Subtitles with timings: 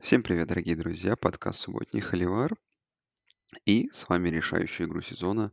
[0.00, 1.14] Всем привет, дорогие друзья!
[1.14, 2.56] Подкаст «Субботний Холивар».
[3.66, 5.52] И с вами решающую игру сезона.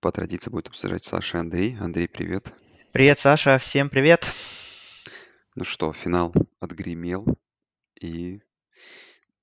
[0.00, 1.78] По традиции будет обсуждать Саша и Андрей.
[1.80, 2.52] Андрей, привет.
[2.92, 3.56] Привет, Саша.
[3.56, 4.30] Всем привет.
[5.54, 7.24] Ну что, финал отгремел.
[7.98, 8.42] И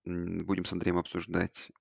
[0.05, 1.71] будем с Андреем обсуждать.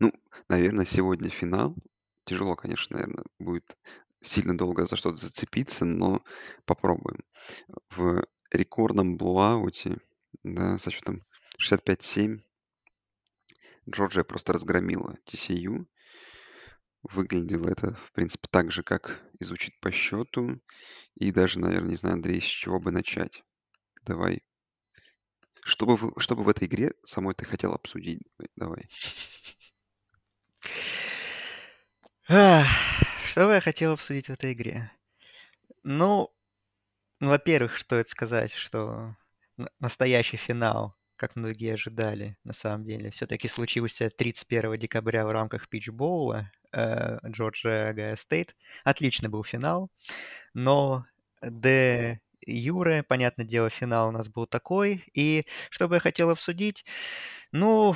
[0.00, 0.12] Ну,
[0.48, 1.76] наверное, сегодня финал.
[2.24, 3.78] Тяжело, конечно, наверное, будет
[4.20, 6.24] сильно долго за что-то зацепиться, но
[6.64, 7.20] попробуем.
[7.90, 9.98] В рекордном блуауте,
[10.42, 11.24] да, со счетом
[11.60, 12.40] 65-7
[13.88, 15.86] Джорджия просто разгромила TCU.
[17.02, 20.60] Выглядело это, в принципе, так же, как изучить по счету.
[21.14, 23.44] И даже, наверное, не знаю, Андрей, с чего бы начать.
[24.02, 24.42] Давай.
[25.62, 28.22] Что бы, что бы в этой игре самой ты хотел обсудить?
[28.56, 28.88] Давай.
[32.26, 34.90] Что бы я хотел обсудить в этой игре?
[35.84, 36.34] Ну,
[37.20, 39.16] ну, во-первых, стоит сказать, что
[39.78, 46.50] настоящий финал, как многие ожидали, на самом деле, все-таки случился 31 декабря в рамках питчбоула
[47.26, 48.54] Джорджия Гая Стейт.
[48.84, 49.90] Отличный был финал,
[50.54, 51.06] но
[51.42, 55.04] де Юре, понятное дело, финал у нас был такой.
[55.14, 56.84] И что бы я хотел обсудить?
[57.52, 57.94] Ну,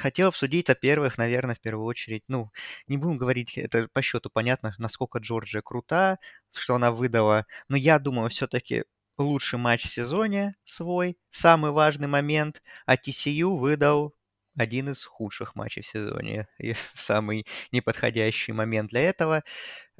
[0.00, 2.50] хотел обсудить, во-первых, наверное, в первую очередь, ну,
[2.88, 6.18] не будем говорить, это по счету понятно, насколько Джорджия крута,
[6.54, 8.84] что она выдала, но я думаю, все-таки
[9.18, 14.14] лучший матч в сезоне свой, самый важный момент, а TCU выдал
[14.56, 19.44] один из худших матчей в сезоне, и самый неподходящий момент для этого.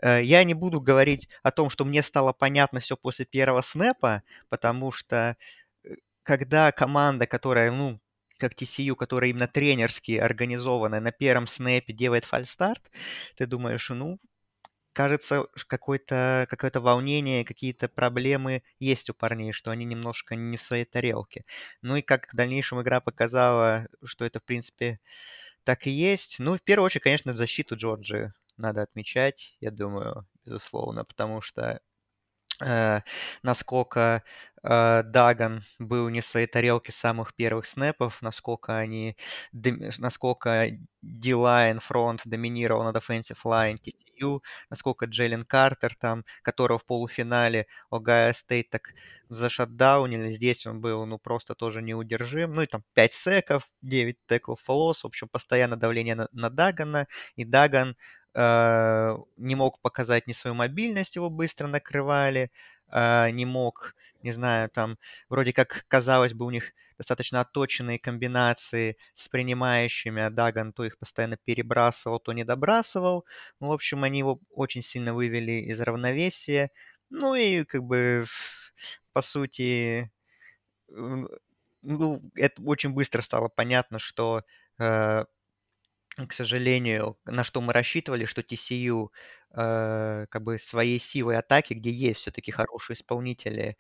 [0.03, 4.23] Э, Я не буду говорить о том, что мне стало понятно все после первого снэпа,
[4.49, 5.37] потому что
[5.85, 8.01] э, когда команда, которая, ну,
[8.39, 12.91] как TCU, которая именно тренерски организованная, на первом снэпе делает фальстарт,
[13.37, 14.19] ты думаешь, ну,
[14.99, 20.85] кажется, какое-то какое волнение, какие-то проблемы есть у парней, что они немножко не в своей
[20.85, 21.45] тарелке.
[21.83, 24.99] Ну и как в дальнейшем игра показала, что это, в принципе,
[25.65, 26.41] так и есть.
[26.41, 31.81] Ну, в первую очередь, конечно, в защиту Джорджии надо отмечать, я думаю, безусловно, потому что
[33.43, 34.23] насколько
[34.63, 39.17] э, Даган был не в своей тарелке самых первых снэпов, насколько они,
[39.99, 40.69] насколько
[41.03, 48.33] D-line фронт доминировал над offensive line TCU, насколько Джейлен Картер там, которого в полуфинале Огайо
[48.33, 48.95] Стейт так
[49.29, 52.55] зашатдаунили, здесь он был, ну, просто тоже неудержим.
[52.55, 57.07] Ну, и там 5 секов, 9 теклов фолос, в общем, постоянно давление на, на Дагана,
[57.37, 57.95] и Даган э,
[59.37, 62.51] не мог показать ни свою мобильность, его быстро накрывали,
[62.91, 68.97] э, не мог, не знаю, там, вроде как, казалось бы, у них достаточно отточенные комбинации
[69.15, 73.25] с принимающими, а Даган то их постоянно перебрасывал, то не добрасывал.
[73.61, 76.71] Ну, в общем, они его очень сильно вывели из равновесия.
[77.11, 78.25] Ну и, как бы,
[79.13, 80.11] по сути,
[81.83, 84.43] ну, это очень быстро стало понятно, что
[84.79, 85.25] э,
[86.27, 89.09] к сожалению, на что мы рассчитывали, что TCU
[89.55, 93.77] э, как бы своей силой атаки, где есть все-таки хорошие исполнители,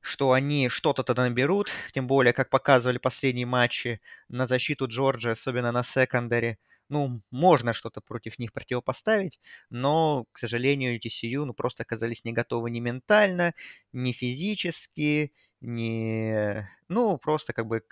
[0.00, 5.72] что они что-то тогда наберут, тем более, как показывали последние матчи на защиту Джорджа, особенно
[5.72, 6.58] на секондаре,
[6.88, 9.40] ну, можно что-то против них противопоставить,
[9.70, 13.54] но, к сожалению, TCU ну, просто оказались не готовы ни ментально,
[13.92, 16.68] ни физически, ни...
[16.88, 17.82] Ну, просто как бы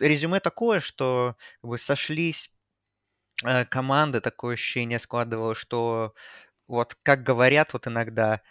[0.00, 2.50] резюме такое, что как бы сошлись
[3.44, 6.14] э, команды, такое ощущение складывалось, что
[6.68, 8.42] вот как говорят вот иногда,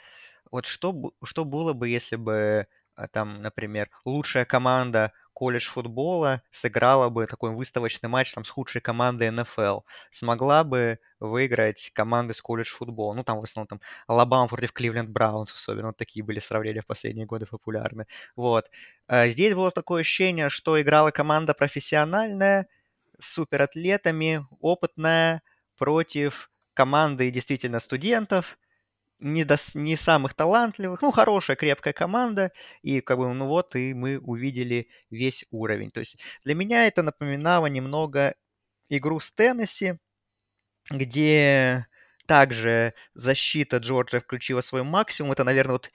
[0.51, 7.09] вот что, что было бы, если бы а, там, например, лучшая команда колледж футбола сыграла
[7.09, 9.81] бы такой выставочный матч там с худшей командой НФЛ,
[10.11, 15.09] смогла бы выиграть команды с колледж футбола, ну там в основном там Алабама против Кливленд
[15.09, 18.69] Браунс особенно, вот такие были сравнения в последние годы популярны, вот.
[19.07, 22.67] А Здесь было такое ощущение, что играла команда профессиональная,
[23.21, 25.43] суператлетами, опытная,
[25.77, 28.59] против команды действительно студентов,
[29.19, 32.51] не, дос- не самых талантливых, ну, хорошая, крепкая команда,
[32.81, 35.91] и как бы, ну вот, и мы увидели весь уровень.
[35.91, 38.35] То есть для меня это напоминало немного
[38.89, 39.95] игру с Теннесси,
[40.89, 41.87] где
[42.27, 45.31] также защита Джорджия включила свой максимум.
[45.31, 45.91] Это, наверное, вот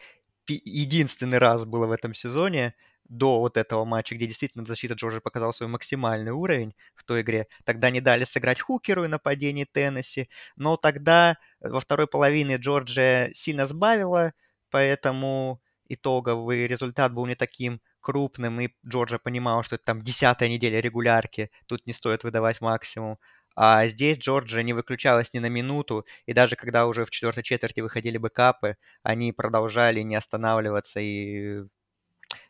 [0.48, 2.74] единственный раз было в этом сезоне
[3.08, 7.46] до вот этого матча, где действительно защита Джорджии показала свой максимальный уровень в той игре.
[7.64, 13.30] Тогда не дали сыграть Хукеру и нападении Теннесси, но тогда э, во второй половине Джорджия
[13.34, 14.32] сильно сбавила,
[14.70, 20.80] поэтому итоговый результат был не таким крупным, и Джорджия понимала, что это там десятая неделя
[20.80, 23.18] регулярки, тут не стоит выдавать максимум.
[23.56, 27.80] А здесь Джорджия не выключалась ни на минуту, и даже когда уже в четвертой четверти
[27.80, 31.62] выходили бэкапы, они продолжали не останавливаться, и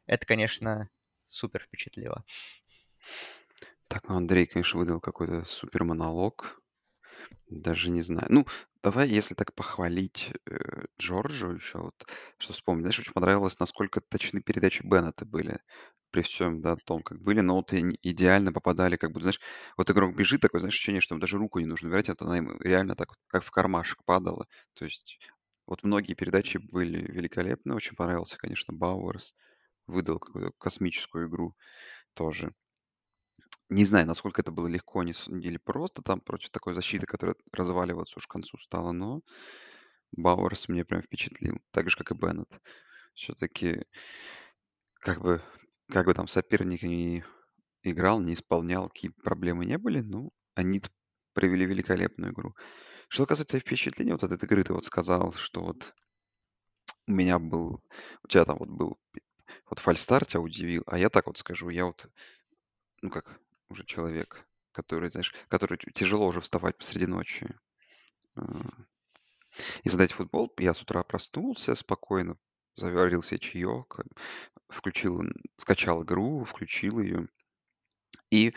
[0.06, 0.88] это, конечно,
[1.29, 2.25] супер впечатлило.
[3.88, 6.61] Так, ну Андрей, конечно, выдал какой-то супер монолог.
[7.49, 8.26] Даже не знаю.
[8.29, 8.47] Ну,
[8.82, 12.06] давай, если так похвалить э, Джорджу еще, вот,
[12.38, 12.82] что вспомнить.
[12.82, 15.61] Знаешь, очень понравилось, насколько точны передачи Беннета были.
[16.11, 19.41] При всем, да, том, как были, но вот идеально попадали, как бы, знаешь,
[19.76, 22.37] вот игрок бежит, такое, знаешь, ощущение, что ему даже руку не нужно убирать, вот она
[22.37, 24.47] ему реально так, как в кармашек падала.
[24.75, 25.19] То есть
[25.67, 27.75] вот многие передачи были великолепны.
[27.75, 29.35] Очень понравился, конечно, Бауэрс.
[29.86, 31.54] Выдал какую-то космическую игру
[32.14, 32.52] тоже.
[33.68, 38.18] Не знаю, насколько это было легко не или просто там против такой защиты, которая разваливаться
[38.18, 39.22] уж к концу стала, но
[40.12, 42.60] Бауэрс мне прям впечатлил, так же, как и Беннет.
[43.14, 43.84] Все-таки,
[45.00, 45.42] как бы,
[45.88, 47.24] как бы там соперник не
[47.82, 50.80] играл, не исполнял, какие проблемы не были, ну, они
[51.34, 52.54] провели великолепную игру.
[53.08, 55.94] Что касается впечатления вот от этой игры, ты вот сказал, что вот
[57.06, 57.82] у меня был,
[58.24, 58.98] у тебя там вот был
[59.68, 62.06] вот фальстарт удивил, а я так вот скажу, я вот,
[63.02, 67.48] ну как, уже человек, который, знаешь, который тяжело уже вставать посреди ночи
[68.36, 68.42] э,
[69.82, 70.52] и задать футбол.
[70.58, 72.36] Я с утра проснулся спокойно,
[72.76, 73.96] заварил себе чаек,
[74.68, 75.22] включил,
[75.56, 77.28] скачал игру, включил ее.
[78.30, 78.54] И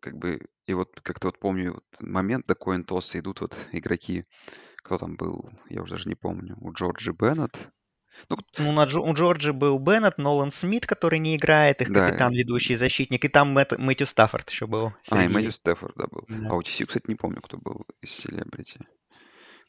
[0.00, 4.24] как бы, и вот как-то вот помню вот момент до коин-тосса идут вот игроки,
[4.76, 7.70] кто там был, я уже даже не помню, у Джорджи Беннет.
[8.28, 12.06] Ну, Ну, на Джо- у Джорджи был Беннет, Нолан Смит, который не играет, их да,
[12.06, 15.50] капитан, ведущий защитник, и там Мэтт- Мэтью Стаффорд еще был а, и Мэтью среди...
[15.52, 16.24] Стефорд, да, был.
[16.28, 16.48] Да.
[16.50, 18.80] А у TCU, кстати, не помню, кто был из селебрити.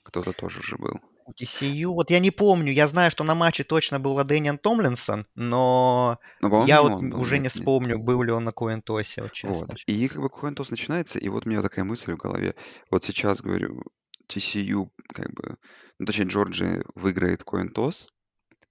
[0.03, 0.99] Кто-то тоже же был.
[1.25, 5.25] У TCU, вот я не помню, я знаю, что на матче точно был Ладениан Томлинсон,
[5.35, 7.59] но Ну, по-моему, я не вот он был, уже не нет, нет.
[7.61, 9.67] вспомню, был ли он на Коин-Тосе, вот честно.
[9.67, 9.77] Вот.
[9.87, 12.55] И как бы коин-тосс начинается, и вот у меня такая мысль в голове.
[12.89, 13.83] Вот сейчас, говорю,
[14.29, 15.57] TCU, как бы,
[15.99, 18.07] ну, точнее, Джорджия выиграет коин-тосс,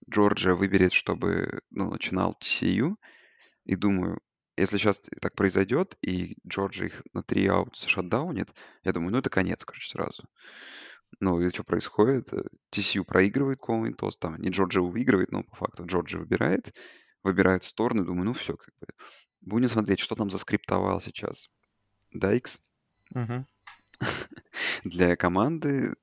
[0.08, 2.94] Джорджия выберет, чтобы, ну, начинал TCU,
[3.64, 4.20] и думаю,
[4.56, 8.48] если сейчас так произойдет, и Джорджия их на три аут шатдаунит,
[8.84, 10.24] я думаю, ну, это конец, короче, сразу.
[11.20, 12.32] Ну, и что происходит?
[12.32, 16.74] Э, TCU проигрывает коин-тосс, там, не Джорджия выигрывает, но по факту Джорджия выбирает,
[17.22, 18.86] выбирает в сторону, думаю, ну, все, как бы.
[19.40, 21.48] Будем смотреть, что там заскриптовал сейчас.
[22.12, 22.60] Дайкс
[23.14, 23.46] Мгм.
[24.84, 25.94] для команды.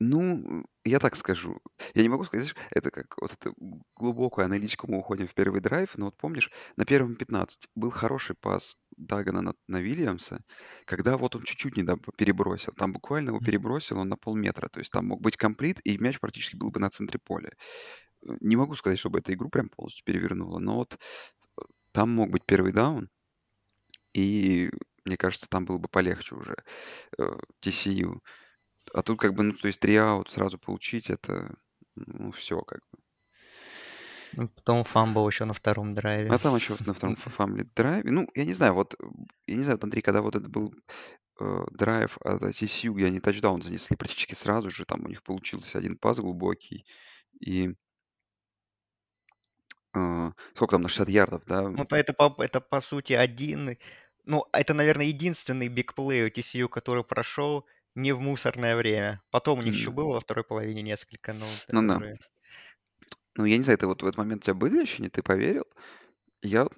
[0.00, 1.60] Ну, я так скажу.
[1.94, 5.34] Я не могу сказать, знаешь, это как вот это г- глубокую аналитику мы уходим в
[5.34, 10.40] первый драйв, но вот помнишь, на первом 15 был хороший пас Дагана на, на Вильямса,
[10.84, 12.72] когда вот он чуть-чуть не доб- перебросил.
[12.76, 14.68] Там буквально его перебросил он на полметра.
[14.68, 17.50] То есть там мог быть комплит, и мяч практически был бы на центре поля.
[18.26, 21.62] Э, Не могу сказать, чтобы эту игру прям полностью перевернуло, но вот э,
[21.92, 23.10] там мог быть первый даун,
[24.14, 24.70] и
[25.04, 26.56] мне кажется, там было бы полегче уже
[27.18, 27.24] э,
[27.60, 28.20] TCU.
[28.94, 31.52] А тут как бы, ну, то есть три аут сразу получить, это,
[31.96, 32.98] ну, все как бы.
[34.34, 36.30] Ну, Потом фамбл еще на втором драйве.
[36.30, 38.94] А там еще на втором фамбл драйве, ну, я не знаю, вот,
[39.48, 40.72] я не знаю, вот, Андрей, когда вот это был
[41.40, 45.78] э, драйв от TCU, где они тачдаун занесли практически сразу же, там у них получился
[45.78, 46.86] один пас глубокий,
[47.40, 47.74] и
[49.96, 51.68] э, сколько там, на 60 ярдов, да?
[51.68, 53.76] Ну, то это, по, это по сути один...
[54.26, 59.22] Ну, это, наверное, единственный big play у TCU, который прошел не в мусорное время.
[59.30, 62.16] Потом у них еще было во второй половине несколько, но Ну это да.
[63.36, 65.64] Ну, я не знаю, ты вот в этот момент у тебя были ощущения, ты поверил?
[66.42, 66.68] Я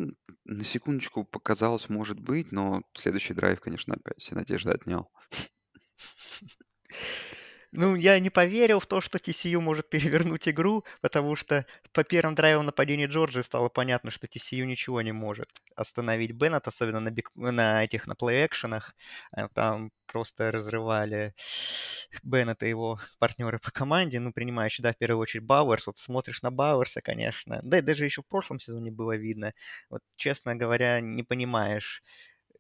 [0.45, 5.11] на секундочку показалось, может быть, но следующий драйв, конечно, опять все надежды отнял.
[7.79, 12.35] Ну, я не поверил в то, что TCU может перевернуть игру, потому что по первым
[12.35, 17.31] драйвам нападения Джорджии стало понятно, что TCU ничего не может остановить Беннет, особенно на, биг,
[17.35, 18.95] на этих, на плей-экшенах.
[19.33, 21.35] А Там просто разрывали
[22.23, 25.87] Беннет и его партнеры по команде, ну, принимающий, да, в первую очередь Бауэрс.
[25.87, 29.53] Вот смотришь на Бауэрса, конечно, да и даже еще в прошлом сезоне было видно.
[29.91, 32.03] Вот, честно говоря, не понимаешь,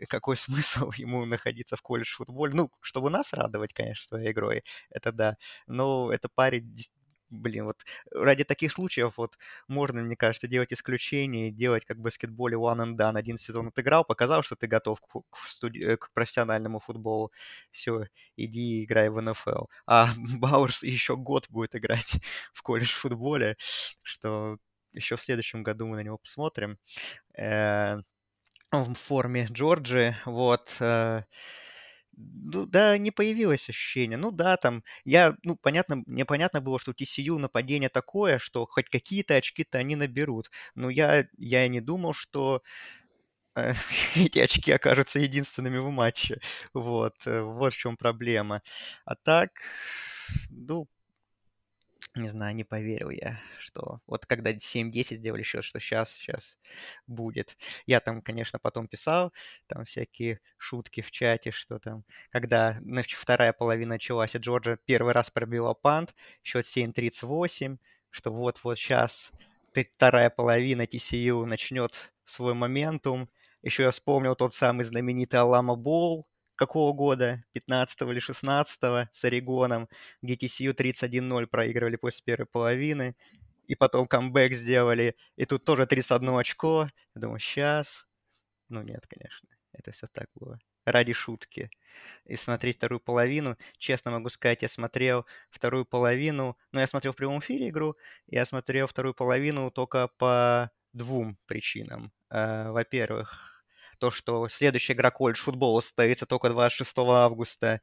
[0.09, 2.55] какой смысл ему находиться в колледж футболе.
[2.55, 5.37] Ну, чтобы нас радовать, конечно, своей игрой, это да.
[5.67, 6.75] Но это парень,
[7.31, 9.37] блин, вот ради таких случаев вот
[9.69, 13.19] можно, мне кажется, делать исключения, делать как в баскетболе one and done.
[13.19, 17.33] Один сезон отыграл, показал, что ты готов к, к студи- э, к профессиональному футболу.
[17.71, 18.05] Все,
[18.37, 19.67] иди играй в НФЛ.
[19.87, 20.09] А
[20.41, 22.17] Бауэрс еще год будет играть
[22.53, 23.57] в колледж футболе,
[24.03, 24.59] что
[24.93, 26.79] еще в следующем году мы на него посмотрим.
[27.38, 27.99] Э,
[28.73, 30.77] в форме Джорджии, вот.
[30.81, 31.23] э,
[32.19, 34.17] Ну, да, не появилось ощущение.
[34.17, 38.67] Ну да, там, я, ну, понятно, мне понятно было, что у TCU нападение такое, что
[38.67, 40.51] хоть какие-то очки-то они наберут.
[40.75, 42.63] Но я, я и не думал, что
[43.57, 43.75] э,
[44.17, 46.41] эти очки окажутся единственными в матче.
[46.75, 48.63] Вот, э, вот в чем проблема.
[49.07, 49.51] А так,
[50.51, 50.89] ну,
[52.17, 56.59] не знаю, не поверил я, что вот когда 7-10 сделали счет, что сейчас, сейчас
[57.07, 57.57] будет.
[57.87, 59.33] Я там, конечно, потом писал
[59.67, 65.13] там всякие шутки в чате, что там, когда значит, вторая половина началась, и Джорджа первый
[65.13, 67.79] раз пробила пант, счет 7-38,
[68.11, 69.33] что вот-вот сейчас
[69.73, 73.29] вторая половина TCU начнет свой моментум.
[73.63, 79.89] Еще я вспомнил тот самый знаменитый Алама Болл, какого года, 15 или 16 с Орегоном,
[80.23, 83.17] где TCU 31-0 проигрывали после первой половины,
[83.67, 86.89] и потом камбэк сделали, и тут тоже 31 очко.
[87.15, 88.07] Я думаю, сейчас.
[88.69, 90.59] Ну нет, конечно, это все так было.
[90.85, 91.71] Ради шутки.
[92.27, 97.17] И смотреть вторую половину, честно могу сказать, я смотрел вторую половину, ну, я смотрел в
[97.17, 97.97] прямом эфире игру,
[98.27, 102.13] я смотрел вторую половину только по двум причинам.
[102.31, 103.56] Э, во-первых,
[103.97, 107.81] то, что следующая игра колледж футбола состоится только 26 августа,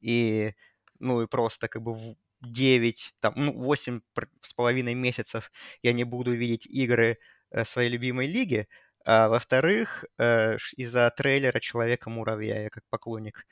[0.00, 0.54] и,
[1.00, 4.00] ну, и просто как бы в 9, там, ну, 8
[4.42, 5.50] с половиной месяцев
[5.82, 7.18] я не буду видеть игры
[7.50, 8.68] э, своей любимой лиги,
[9.06, 13.46] а во-вторых, э, из-за трейлера Человека-муравья, я как поклонник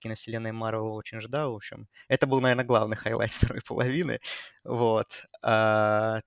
[0.00, 1.88] киновселенной Марвел очень ждал, в общем.
[2.08, 4.20] Это был, наверное, главный хайлайт второй половины,
[4.64, 5.24] вот.
[5.42, 6.20] А,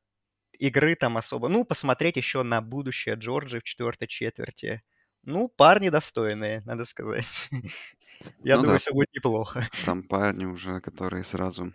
[0.60, 1.50] игры там особо...
[1.50, 4.82] Ну, посмотреть еще на будущее Джорджи в четвертой четверти.
[5.24, 7.50] Ну, парни достойные, надо сказать.
[8.44, 9.68] Я Ну думаю, да, все будет неплохо.
[9.86, 11.72] там парни уже, которые сразу,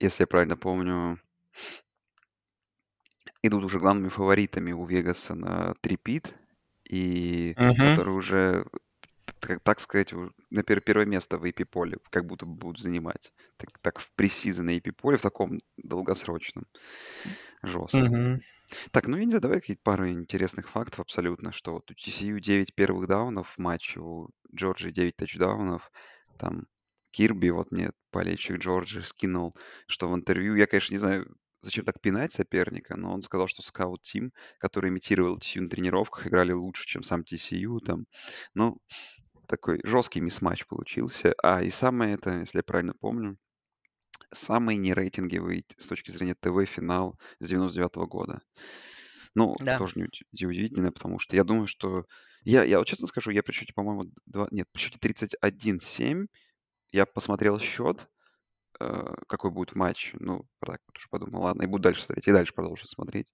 [0.00, 1.18] если я правильно помню,
[3.42, 6.34] идут уже главными фаворитами у Вегаса на трипит,
[6.88, 7.94] и Мгм.
[7.94, 8.66] которые уже,
[9.40, 10.12] так, так сказать,
[10.50, 13.32] на пер- первое место в AP поле как будто будут занимать.
[13.56, 16.66] Так, так в пресизон AP поле, в таком долгосрочном.
[17.62, 18.10] Жестко.
[18.10, 18.40] Мгм.
[18.92, 23.06] Так, ну я давай какие-то пару интересных фактов абсолютно, что вот у TCU 9 первых
[23.06, 25.90] даунов в матче, у Джорджии 9 тачдаунов,
[26.38, 26.66] там
[27.10, 32.00] Кирби, вот мне болельщик Джорджи скинул, что в интервью, я, конечно, не знаю, зачем так
[32.00, 37.02] пинать соперника, но он сказал, что скаут-тим, который имитировал TCU на тренировках, играли лучше, чем
[37.02, 38.06] сам TCU там.
[38.54, 38.78] Ну,
[39.46, 41.34] такой жесткий мисс-матч получился.
[41.42, 43.36] А, и самое это, если я правильно помню,
[44.32, 48.40] самый нерейтинговый с точки зрения ТВ финал с 99 года.
[49.34, 49.78] Ну, Да.
[49.78, 52.04] тоже не уди- не удивительно, потому что я думаю, что...
[52.42, 54.48] Я, я вот честно скажу, я при счете, по-моему, два...
[54.50, 56.26] нет, при счете 31-7
[56.92, 58.08] я посмотрел счет,
[58.80, 60.12] э, какой будет матч.
[60.18, 63.32] Ну, так вот уже подумал, ладно, и буду дальше смотреть, и дальше продолжу смотреть.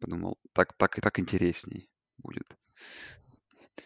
[0.00, 2.56] Подумал, так, так и так интересней будет.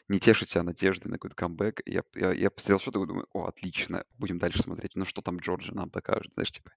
[0.09, 1.83] Не тешить себя надеждой на какой-то камбэк.
[1.87, 4.93] Я, я, я посмотрел счет и думаю, о, отлично, будем дальше смотреть.
[4.95, 6.71] Ну, что там Джорджи нам покажет, знаешь, типа,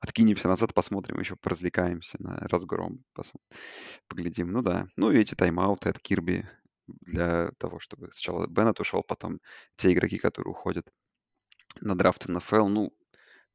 [0.00, 3.44] откинемся назад, посмотрим, еще поразвлекаемся на разгром, посмотрим
[4.08, 4.52] поглядим.
[4.52, 4.86] Ну да.
[4.96, 6.48] Ну и эти тайм-ауты от Кирби
[6.86, 9.40] для того, чтобы сначала Беннет ушел, потом
[9.76, 10.86] те игроки, которые уходят
[11.80, 12.68] на драфт НФЛ.
[12.68, 12.92] Ну,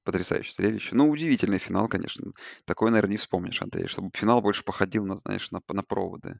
[0.03, 0.95] потрясающее зрелище.
[0.95, 2.31] Ну, удивительный финал, конечно.
[2.65, 6.39] Такой, наверное, не вспомнишь, Андрей, чтобы финал больше походил на, знаешь, на, на проводы.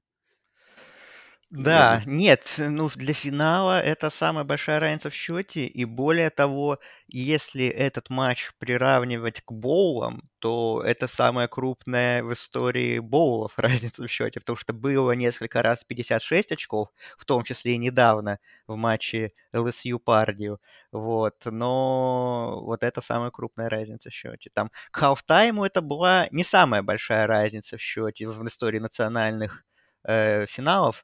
[1.52, 6.78] Да, нет, ну для финала это самая большая разница в счете, и более того,
[7.08, 14.12] если этот матч приравнивать к боулам, то это самая крупная в истории боулов разница в
[14.12, 18.38] счете, потому что было несколько раз 56 очков, в том числе и недавно
[18.68, 24.52] в матче LSU Пардию, вот, но вот это самая крупная разница в счете.
[24.54, 29.64] Там к халфтайму это была не самая большая разница в счете в истории национальных
[30.04, 31.04] э, финалов,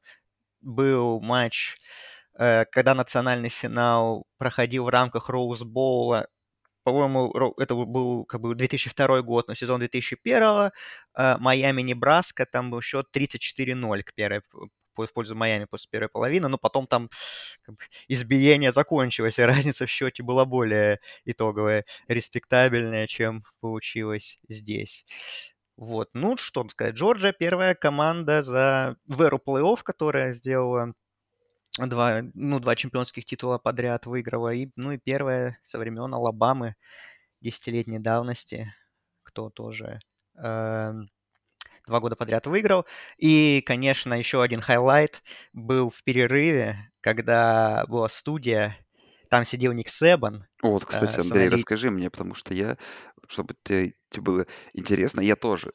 [0.65, 1.77] был матч,
[2.37, 6.27] э, когда национальный финал проходил в рамках Роуз Боула.
[6.83, 10.71] По-моему, это был как бы 2002 год, на сезон 2001
[11.17, 14.41] э, Майами-Небраска, там был счет 34-0 к первой
[14.97, 17.09] в пользу Майами после первой половины, но потом там
[17.63, 25.05] как бы, избиение закончилось, и разница в счете была более итоговая, респектабельная, чем получилось здесь.
[25.77, 30.93] Вот, ну что сказать, Джорджия первая команда за в эру плей-офф, которая сделала
[31.77, 36.75] два, ну, два чемпионских титула подряд выиграла, и, ну и первая со времен Алабамы
[37.41, 38.73] десятилетней давности,
[39.23, 39.99] кто тоже
[40.37, 40.93] э,
[41.87, 42.85] два года подряд выиграл.
[43.17, 48.77] И, конечно, еще один хайлайт был в перерыве, когда была студия,
[49.29, 50.45] там сидел Ник Себан.
[50.61, 51.59] Вот, кстати, Э, Андрей, аналит...
[51.59, 52.77] расскажи мне, потому что я,
[53.29, 55.73] чтобы тебе, тебе было интересно, я тоже,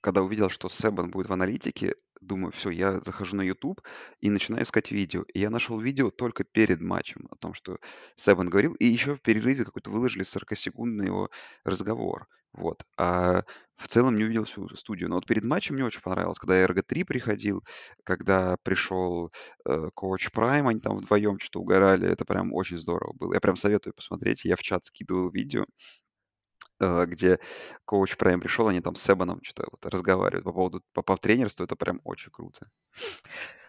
[0.00, 3.80] когда увидел, что Себан будет в аналитике, думаю, все, я захожу на YouTube
[4.20, 5.24] и начинаю искать видео.
[5.34, 7.78] И я нашел видео только перед матчем о том, что
[8.16, 11.30] Себан говорил, и еще в перерыве какой-то выложили 40-секундный его
[11.64, 12.28] разговор.
[12.52, 12.84] Вот.
[12.98, 13.44] А
[13.76, 15.08] в целом не увидел всю студию.
[15.08, 17.64] Но вот перед матчем мне очень понравилось, когда RG3 приходил,
[18.04, 19.32] когда пришел
[19.64, 22.08] э, Coach Prime, они там вдвоем что-то угорали.
[22.08, 23.34] Это прям очень здорово было.
[23.34, 24.44] Я прям советую посмотреть.
[24.44, 25.64] Я в чат скидывал видео.
[26.82, 27.38] Э, где
[27.84, 31.64] коуч прям пришел, они там с Себаном что-то вот разговаривают по поводу по, по тренерству,
[31.64, 32.68] это прям очень круто.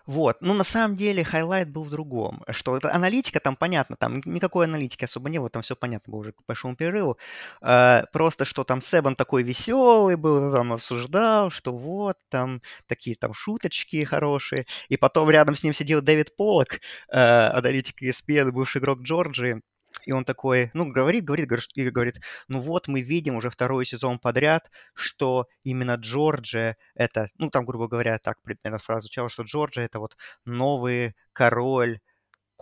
[0.05, 0.37] Вот.
[0.41, 2.43] Ну, на самом деле, хайлайт был в другом.
[2.49, 6.19] Что это аналитика, там понятно, там никакой аналитики особо не было, там все понятно было
[6.21, 7.17] уже к большому перерыву.
[7.61, 13.33] А, просто, что там Себан такой веселый был, там обсуждал, что вот, там такие там
[13.33, 14.65] шуточки хорошие.
[14.89, 19.61] И потом рядом с ним сидел Дэвид Поллок, а, аналитик ESPN, бывший игрок Джорджии,
[20.05, 24.19] и он такой, ну, говорит, говорит, и говорит, ну вот мы видим уже второй сезон
[24.19, 29.85] подряд, что именно Джорджия это, ну, там, грубо говоря, так примерно фраза звучала, что Джорджия
[29.85, 31.99] это вот новый король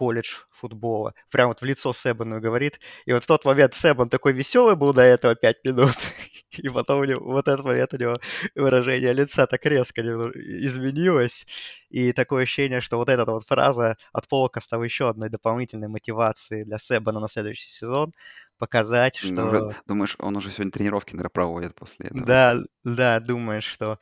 [0.02, 1.14] колледж футбола.
[1.30, 2.80] Прям вот в лицо Себану говорит.
[3.06, 5.96] И вот в тот момент Себан такой веселый был до этого 5 минут.
[6.58, 8.16] И потом у него, вот этот момент у него
[8.56, 11.46] выражение лица так резко изменилось.
[11.92, 16.66] И такое ощущение, что вот эта вот фраза от Полока стала еще одной дополнительной мотивацией
[16.66, 18.12] для Себана на следующий сезон
[18.58, 19.34] показать, что...
[19.34, 22.26] Ну, уже, думаешь, он уже сегодня тренировки, наверное, проводит после этого?
[22.26, 24.00] Да, да, думаешь, что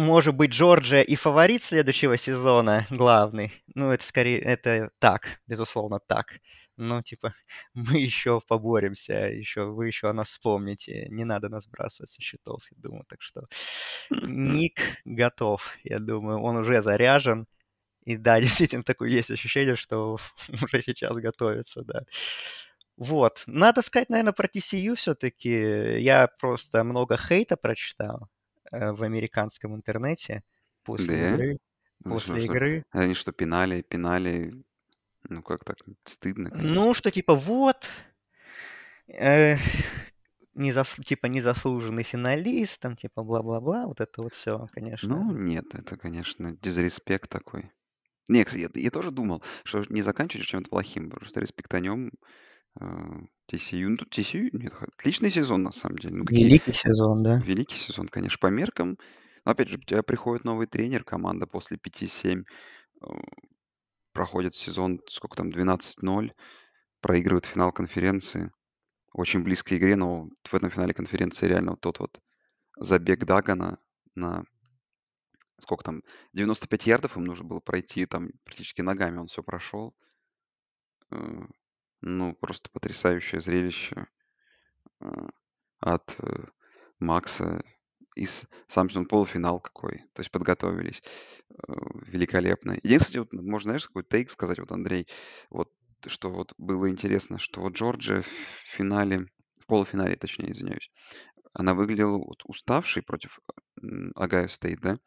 [0.00, 3.52] может быть, Джорджия и фаворит следующего сезона главный.
[3.74, 6.40] Ну, это скорее, это так, безусловно, так.
[6.76, 7.34] Но, типа,
[7.74, 11.06] мы еще поборемся, еще, вы еще о нас вспомните.
[11.10, 13.04] Не надо нас бросать со счетов, я думаю.
[13.06, 13.46] Так что
[14.10, 16.40] Ник готов, я думаю.
[16.40, 17.46] Он уже заряжен.
[18.04, 20.18] И да, действительно, такое есть ощущение, что
[20.62, 22.02] уже сейчас готовится, да.
[22.96, 23.44] Вот.
[23.46, 26.00] Надо сказать, наверное, про TCU все-таки.
[26.00, 28.28] Я просто много хейта прочитал.
[28.72, 30.42] Э, в американском интернете
[30.84, 31.28] после Да?
[31.34, 31.58] игры.
[32.02, 32.84] Ну, После что, игры.
[32.92, 34.54] Они что, пинали, пинали?
[35.28, 35.76] Ну, как так?
[36.04, 36.74] Стыдно, конечно.
[36.74, 37.86] Ну, что типа вот,
[39.06, 39.56] э,
[40.54, 40.94] незас...
[40.94, 45.14] типа незаслуженный финалист, там типа бла-бла-бла, вот это вот все, конечно.
[45.14, 47.70] Ну, нет, это, конечно, дизреспект такой.
[48.28, 51.80] Не, кстати, я, я тоже думал, что не заканчивать чем-то плохим, потому что респект о
[51.80, 52.12] нем.
[52.78, 52.84] Э,
[53.50, 56.16] TCU, ну тут TCU, нет, отличный сезон на самом деле.
[56.16, 57.38] Ну, какие Великий сезон, да.
[57.38, 58.98] великий сезон, конечно, по меркам.
[59.44, 62.44] Но опять же, у тебя приходит новый тренер, команда после 5-7
[63.02, 63.06] э,
[64.12, 66.32] проходит сезон, сколько там, 12-0,
[67.00, 68.52] проигрывает финал конференции.
[69.12, 72.20] Очень близкой игре, но в этом финале конференции реально вот тот вот
[72.78, 73.78] забег Дагана
[74.14, 74.44] на
[75.58, 76.02] сколько там,
[76.32, 79.94] 95 ярдов им нужно было пройти, там практически ногами он все прошел.
[82.02, 84.06] Ну, просто потрясающее зрелище
[85.00, 85.06] э,
[85.80, 86.44] от э,
[86.98, 87.62] Макса.
[88.16, 88.26] И
[88.66, 89.98] сам сезон полуфинал какой.
[90.14, 91.02] То есть подготовились.
[91.50, 91.72] Э,
[92.06, 92.76] Великолепно.
[92.82, 95.06] Единственное, вот, можно, знаешь, какой take сказать, вот, Андрей,
[95.50, 95.70] вот,
[96.06, 99.26] что вот было интересно, что вот Джорджия в финале,
[99.58, 100.90] в полуфинале, точнее, извиняюсь,
[101.52, 103.40] она выглядела вот уставшей против
[104.14, 104.98] Ohio State, да?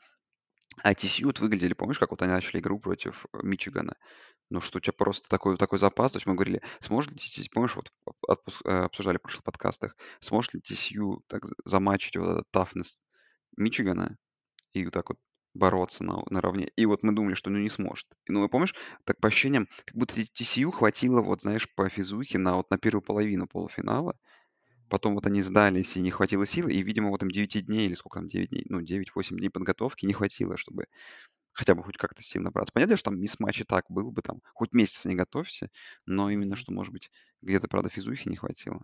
[0.81, 3.95] А TCU выглядели, помнишь, как вот они начали игру против э, Мичигана?
[4.49, 6.13] Ну, что у тебя просто такой, такой запас.
[6.13, 7.91] То есть мы говорили, сможет ли помнишь, вот
[8.27, 13.03] отпуск, э, обсуждали в прошлых подкастах, сможет ли TCU так замачить вот этот тафнес
[13.57, 14.17] Мичигана
[14.73, 15.19] и вот так вот
[15.53, 16.69] бороться на, наравне.
[16.75, 18.07] И вот мы думали, что ну не сможет.
[18.27, 22.69] Ну, помнишь, так по ощущениям, как будто TCU хватило, вот знаешь, по физухе на вот
[22.71, 24.17] на первую половину полуфинала,
[24.93, 27.95] Потом вот они сдались, и не хватило силы, и, видимо, вот им 9 дней, или
[27.95, 30.85] сколько там, 9 дней, ну, 9-8 дней подготовки не хватило, чтобы
[31.53, 32.73] хотя бы хоть как-то сил набраться.
[32.73, 35.69] Понятно, что там мисс-матч и так был бы там, хоть месяц не готовься,
[36.05, 37.09] но именно что, может быть,
[37.41, 38.83] где-то, правда, физухи не хватило.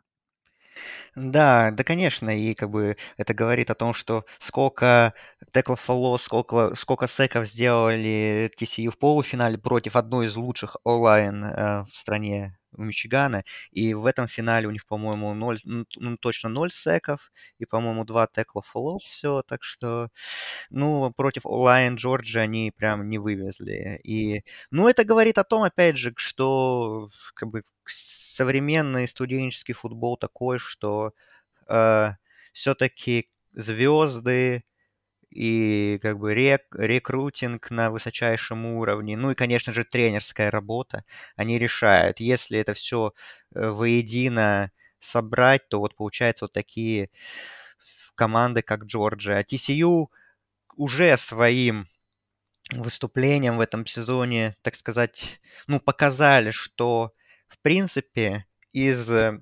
[1.15, 5.13] Да, да, конечно, и как бы это говорит о том, что сколько
[5.53, 11.85] теклов фолло, сколько, сколько секов сделали TCU в полуфинале против одной из лучших онлайн э,
[11.85, 16.49] в стране у Мичигана, и в этом финале у них, по-моему, 0, ну, ну, точно
[16.49, 20.09] 0 секов, и, по-моему, 2 текла фолло, все, так что,
[20.69, 25.97] ну, против онлайн Джорджи они прям не вывезли, и, ну, это говорит о том, опять
[25.97, 31.13] же, что, как бы, современный студенческий футбол такой, что
[31.67, 32.11] э,
[32.53, 34.63] все-таки звезды
[35.31, 41.03] и как бы рек, рекрутинг на высочайшем уровне, ну и, конечно же, тренерская работа,
[41.35, 42.19] они решают.
[42.19, 43.13] Если это все
[43.55, 47.09] э, воедино собрать, то вот получается вот такие
[48.15, 49.37] команды, как Джорджия.
[49.37, 50.07] А TCU
[50.75, 51.87] уже своим
[52.71, 57.13] выступлением в этом сезоне, так сказать, ну, показали, что
[57.49, 59.41] в принципе, из э,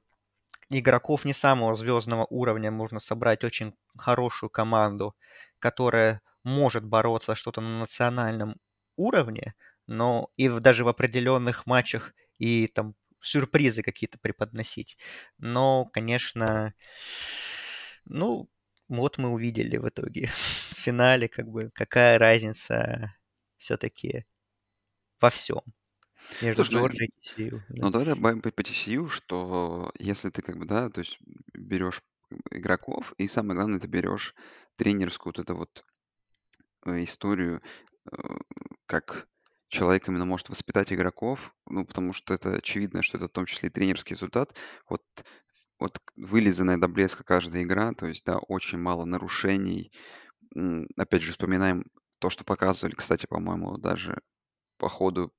[0.70, 5.16] игроков не самого звездного уровня можно собрать очень хорошую команду,
[5.60, 8.56] которая может бороться что-то на национальном
[8.96, 14.98] уровне, но и в, даже в определенных матчах и там сюрпризы какие-то преподносить.
[15.38, 16.74] Но, конечно,
[18.06, 18.50] ну,
[18.88, 23.14] вот мы увидели в итоге в финале, как бы, какая разница
[23.58, 24.26] все-таки
[25.20, 25.62] во всем.
[26.42, 27.62] между Слушай, ну, Джорджией и TCU.
[27.70, 27.86] Да.
[27.86, 31.18] ну давай добавим по, по TCU, что если ты как бы, да, то есть
[31.54, 32.02] берешь
[32.52, 34.36] игроков, и самое главное, ты берешь
[34.76, 35.86] тренерскую вот эту вот
[36.86, 37.62] э, историю,
[38.12, 38.18] э,
[38.86, 39.28] как
[39.70, 43.70] человек именно может воспитать игроков, ну, потому что это очевидно, что это в том числе
[43.70, 44.56] и тренерский результат.
[44.90, 45.04] Вот,
[45.80, 49.92] вот вылизанная до блеска каждая игра, то есть, да, очень мало нарушений.
[50.96, 51.86] Опять же, вспоминаем
[52.20, 54.22] то, что показывали, кстати, по-моему, даже
[54.78, 55.34] по ходу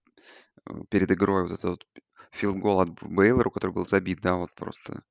[0.66, 1.87] э, перед игрой вот этот вот
[2.33, 5.03] филд-гол от Бейлора, который был забит, да, вот просто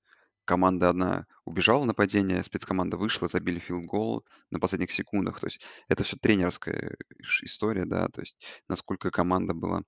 [0.48, 5.40] команда одна убежала нападение, спецкоманда вышла, забили филд-гол на последних секундах.
[5.40, 6.98] То есть это все тренерская
[7.44, 9.84] история, да, то есть насколько команда была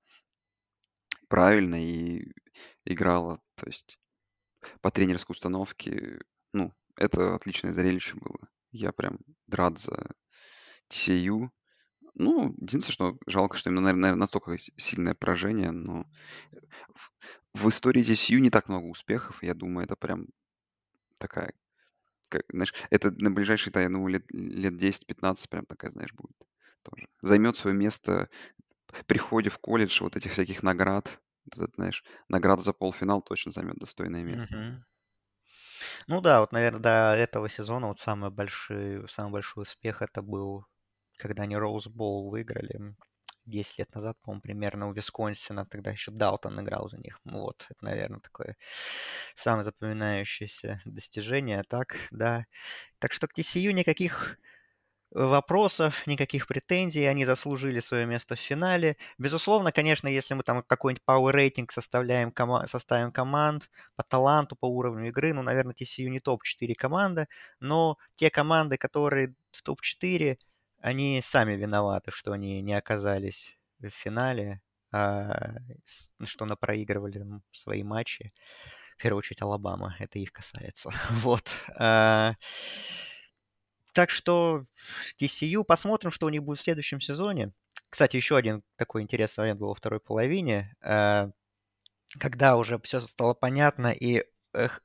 [1.28, 2.32] правильно и
[2.86, 3.98] играла, то есть
[4.82, 6.20] по тренерской установке,
[6.54, 8.50] ну, это отличное зрелище было.
[8.72, 9.20] Я прям
[9.50, 10.12] рад за
[10.90, 11.50] TCU.
[12.16, 16.06] Ну, единственное, что жалко, что именно, наверное, настолько сильное поражение, но
[17.54, 19.42] в истории TCU не так много успехов.
[19.42, 20.28] Я думаю, это прям
[21.20, 21.54] такая,
[22.30, 26.38] как, знаешь, это на ближайшие, да, я лет, лет 10-15 прям такая, знаешь, будет
[26.84, 27.08] тоже.
[27.22, 28.30] Займет свое место
[29.08, 31.22] при входе в колледж вот этих всяких наград.
[31.52, 34.60] Этот, знаешь, награда за полуфинал точно займет достойное место.
[36.08, 40.66] Ну да, вот, наверное, до этого сезона вот самый большой, самый большой успех это был,
[41.18, 42.96] когда они Роуз Боул выиграли
[43.50, 47.20] 10 лет назад, по-моему, примерно у Висконсина, тогда еще Далтон играл за них.
[47.26, 48.56] Ну Вот, это, наверное, такое
[49.36, 51.64] самое запоминающееся достижение.
[51.68, 52.46] Так, да.
[53.00, 54.38] Так что к TCU никаких
[55.12, 58.96] вопросов, никаких претензий, они заслужили свое место в финале.
[59.18, 64.68] Безусловно, конечно, если мы там какой-нибудь power рейтинг составляем кома- составим команд по таланту, по
[64.68, 67.28] уровню игры, ну, наверное, TCU не топ-4 команда,
[67.60, 70.38] но те команды, которые в топ-4,
[70.82, 74.62] они сами виноваты, что они не оказались в финале,
[74.92, 75.56] а,
[76.24, 78.32] что на проигрывали там свои матчи.
[78.98, 80.92] В первую очередь Алабама, это их касается.
[81.12, 81.50] Вот.
[81.78, 82.34] А,
[83.94, 84.66] так что
[85.20, 87.54] TCU, посмотрим, что у них будет в следующем сезоне.
[87.90, 91.32] Кстати, еще один такой интересный момент был во второй половине, э,
[92.20, 94.24] когда уже все стало понятно, и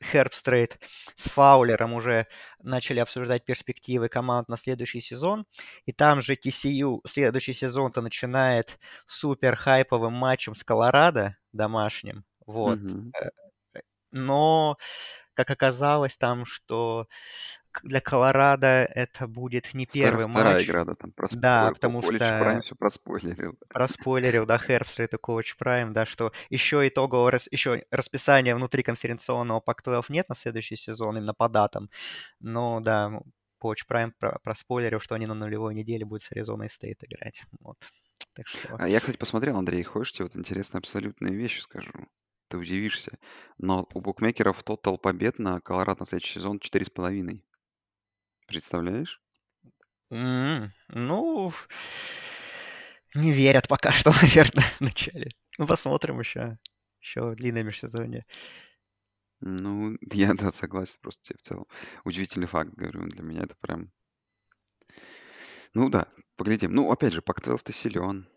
[0.02, 0.78] Хербстрейт
[1.14, 2.26] с Фаулером уже
[2.62, 5.46] начали обсуждать перспективы команд на следующий сезон.
[5.86, 12.24] И там же TCU следующий сезон-то начинает супер хайповым матчем с Колорадо домашним.
[12.46, 12.80] Вот.
[13.20, 13.30] Э,
[14.12, 14.76] Но,
[15.34, 17.08] как оказалось, там, что
[17.82, 20.66] для Колорадо это будет не первый вторая матч.
[20.66, 23.58] игра, да, там про Да, потому колледж что Прайм все проспойлерил.
[23.68, 29.60] проспойлерил, да, Хербстрейт и Coach Prime, да, что еще итогового, рас- еще расписания внутри конференционного
[29.60, 31.90] Pac-12 нет на следующий сезон, именно по датам.
[32.40, 33.20] Но, да,
[33.58, 37.44] Coach Prime про- проспойлерил, что они на нулевой неделе будут с Аризоной State играть.
[37.60, 37.78] Вот.
[38.34, 38.76] Так что...
[38.78, 41.92] А я, кстати, посмотрел, Андрей, хочешь тебе вот интересную абсолютную вещь скажу?
[42.48, 43.18] Ты удивишься.
[43.58, 47.40] Но у букмекеров тотал побед на Колорадо на следующий сезон 4,5.
[48.46, 49.20] Представляешь?
[50.10, 51.52] М, Ну,
[53.14, 55.30] не верят пока что, наверное, в начале.
[55.58, 56.58] Ну, посмотрим еще.
[57.00, 58.26] Еще длинное межсезонье.
[59.40, 61.66] Ну, я, да, согласен, просто тебе в целом.
[62.04, 63.92] Удивительный факт, говорю, для меня это прям...
[65.74, 66.72] Ну да, поглядим.
[66.72, 68.28] Ну, опять же, Pac-12 ты силен.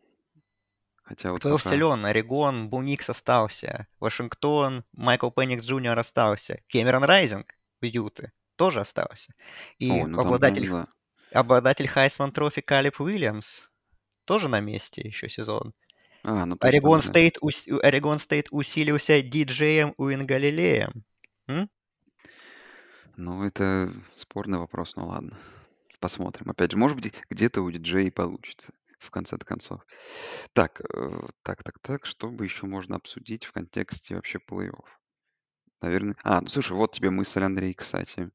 [1.04, 1.70] Хотя вот Кто пока...
[1.70, 2.06] силен?
[2.06, 3.88] Орегон, Бо Никс остался.
[4.00, 6.62] Вашингтон, Майкл Пенникс Джуниор остался.
[6.68, 9.34] Кэмерон Райзинг в Юты тоже остался.
[9.80, 10.88] И Ой, ну там обладатель, прям,
[11.32, 11.40] да.
[11.40, 13.70] обладатель Heisman Trophy Калиб Уильямс
[14.26, 15.74] тоже на месте еще сезон.
[16.24, 17.02] А, ну там, Орегон.
[17.02, 21.06] State, ус- Орегон State усилился Ди Джеем Уиагалелеем.
[21.48, 21.70] М?
[23.16, 25.38] Ну, это спорный вопрос, ну ладно.
[26.00, 26.52] Посмотрим.
[26.52, 29.86] Опять же, может быть, где-то у диджея получится в конце концов.
[30.54, 34.86] Так, э, так, так, так, что бы еще можно обсудить в контексте вообще плей-офф?
[35.82, 36.16] Наверное...
[36.24, 38.30] А, ну слушай, вот тебе мысль, Андрей, кстати.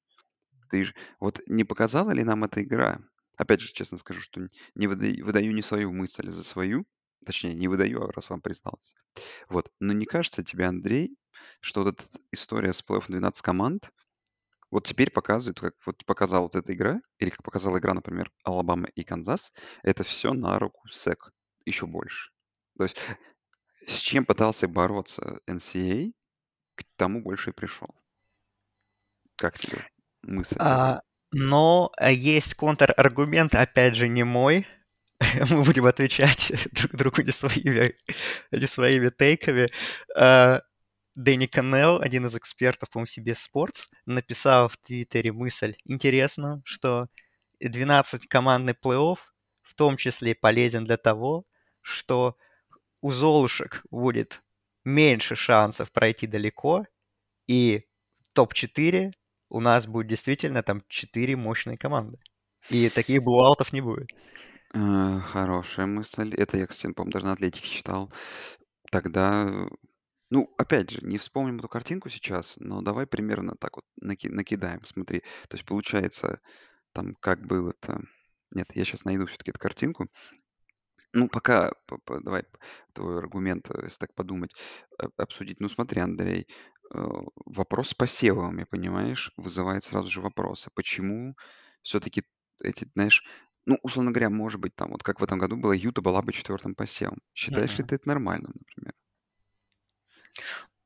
[0.73, 0.95] Ты ж...
[1.21, 2.99] Вот не показала ли нам эта игра?
[3.37, 4.41] Опять же, честно скажу, что
[4.75, 6.87] не выдаю, выдаю не свою мысль за свою.
[7.27, 8.97] Точнее, не выдаю, а раз вам признался.
[9.51, 9.71] Вот.
[9.81, 11.15] Но не кажется тебе, Андрей,
[11.61, 13.91] что вот эта история с плей-офф 12 команд,
[14.71, 18.89] вот теперь показывает, как вот показала вот эта игра, или как показала игра, например, Алабама
[18.95, 21.33] и Канзас, это все на руку СЭК
[21.67, 22.31] еще больше.
[22.79, 22.97] То есть
[23.87, 26.15] с чем пытался бороться NCAA,
[26.77, 27.95] к тому больше и пришел.
[29.37, 29.85] Как тебе
[30.23, 30.57] мысль?
[30.59, 34.67] А, но а, есть контраргумент, опять же, не мой.
[35.51, 37.95] Мы будем отвечать друг другу не своими,
[38.51, 39.69] не своими тейками.
[40.17, 40.61] А,
[41.15, 45.77] Дэнни Каннелл, один из экспертов, по-моему, CBS Sports, написал в Твиттере мысль.
[45.85, 47.09] Интересно, что
[47.63, 49.19] 12-командный плей-офф
[49.63, 51.45] в том числе полезен для того,
[51.81, 52.37] что
[53.01, 54.43] у Золушек будет
[54.85, 56.87] меньше шансов пройти далеко,
[57.47, 57.85] и
[58.35, 59.13] топ-4
[59.53, 62.19] у нас будет действительно там 4 мощные команды.
[62.71, 64.09] И таких блуаутов не будет.
[64.75, 66.35] Э, хорошая мысль.
[66.35, 68.11] Это я, кстати, по-моему, даже на Атлетике читал.
[68.91, 69.69] Тогда,
[70.31, 74.81] ну, опять же, не вспомним эту картинку сейчас, но давай примерно так вот наки- накидаем.
[74.87, 76.41] Смотри, то есть получается,
[76.93, 78.01] там как было-то...
[78.53, 80.09] Нет, я сейчас найду все-таки эту картинку.
[81.13, 81.73] Ну, пока,
[82.23, 82.45] давай
[82.95, 84.55] твой аргумент, э, если так подумать,
[84.99, 85.61] э, обсудить.
[85.61, 90.71] Ну, смотри, Андрей, э, вопрос с посевами, понимаешь, вызывает сразу же вопросы.
[90.75, 91.37] Почему
[91.83, 92.25] все-таки
[92.63, 93.25] эти, знаешь,
[93.67, 96.33] ну, условно говоря, может быть, там, вот как в этом году было, Юта была бы
[96.33, 97.19] четвертым посевом.
[97.35, 97.89] Считаешь ли Мгм.
[97.89, 98.95] ты это нормальным, например?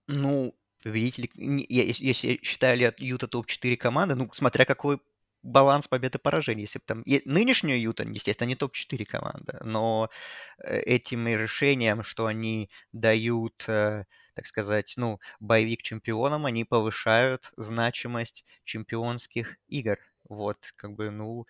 [0.08, 1.30] Ну, победители...
[1.34, 5.00] не- я- Если если считали от Юта топ-4 команды, ну, смотря какой
[5.46, 6.62] баланс побед и поражений.
[6.62, 7.02] Если бы там...
[7.02, 10.10] и Нынешняя Юта, естественно, не топ-4 команда, но
[10.58, 14.04] э, этим решением, что они дают, э,
[14.34, 19.98] так сказать, ну, боевик чемпионам, они повышают значимость чемпионских игр.
[20.28, 21.46] Вот, как бы, ну,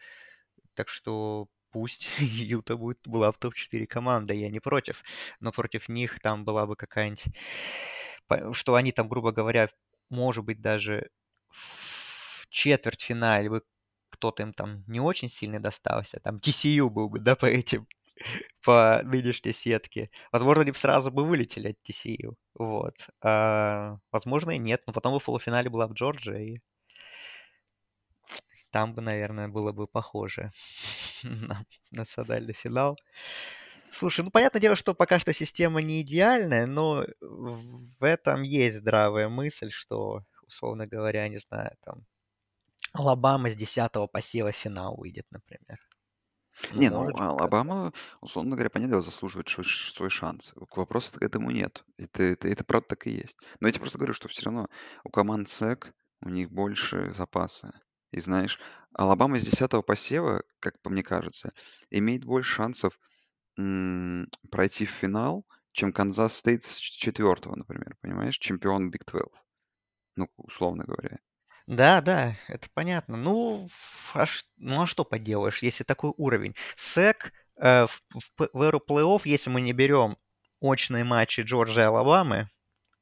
[0.74, 5.02] так что пусть Юта будет, была в топ-4 команда, я не против.
[5.40, 7.24] Но против них там была бы какая-нибудь...
[8.52, 9.70] Что они там, грубо говоря,
[10.10, 11.10] может быть, даже
[11.50, 13.62] в четвертьфинале бы
[14.16, 16.20] кто-то им там не очень сильно достался.
[16.20, 17.86] Там TCU был бы, да, по этим,
[18.64, 20.10] по нынешней сетке.
[20.32, 22.34] Возможно, они бы сразу бы вылетели от TCU.
[22.54, 22.94] Вот.
[23.22, 24.82] А, возможно, и нет.
[24.86, 26.60] Но потом бы в полуфинале была в Джорджия, и
[28.70, 30.50] там бы, наверное, было бы похоже
[31.22, 32.98] на национальный финал.
[33.90, 39.28] Слушай, ну понятное дело, что пока что система не идеальная, но в этом есть здравая
[39.28, 42.04] мысль, что, условно говоря, не знаю, там
[42.98, 45.78] Алабама с 10 посева в финал выйдет, например.
[46.70, 47.16] Ну, Не, ну, может.
[47.16, 50.52] Алабама, условно говоря, понятное дело, заслуживает ш- свой шанс.
[50.70, 51.84] К вопросу к этому нет.
[51.98, 53.36] Это, это, это правда так и есть.
[53.60, 54.68] Но я тебе просто говорю, что все равно
[55.04, 57.72] у команд SEC у них больше запаса.
[58.12, 58.58] И знаешь,
[58.94, 61.50] Алабама с 10 посева, как по мне кажется,
[61.90, 62.98] имеет больше шансов
[63.58, 68.38] м, пройти в финал, чем Kansas State с четвертого, например, понимаешь?
[68.38, 69.42] Чемпион Big 12.
[70.16, 71.18] Ну, условно говоря.
[71.66, 73.16] Да, да, это понятно.
[73.16, 73.66] Ну,
[74.14, 76.54] а, ш- ну, а что поделаешь, если такой уровень?
[76.76, 78.02] SEC э, в,
[78.38, 80.16] в в эру плей-офф, если мы не берем
[80.60, 82.48] очные матчи Джорджии и Алабамы,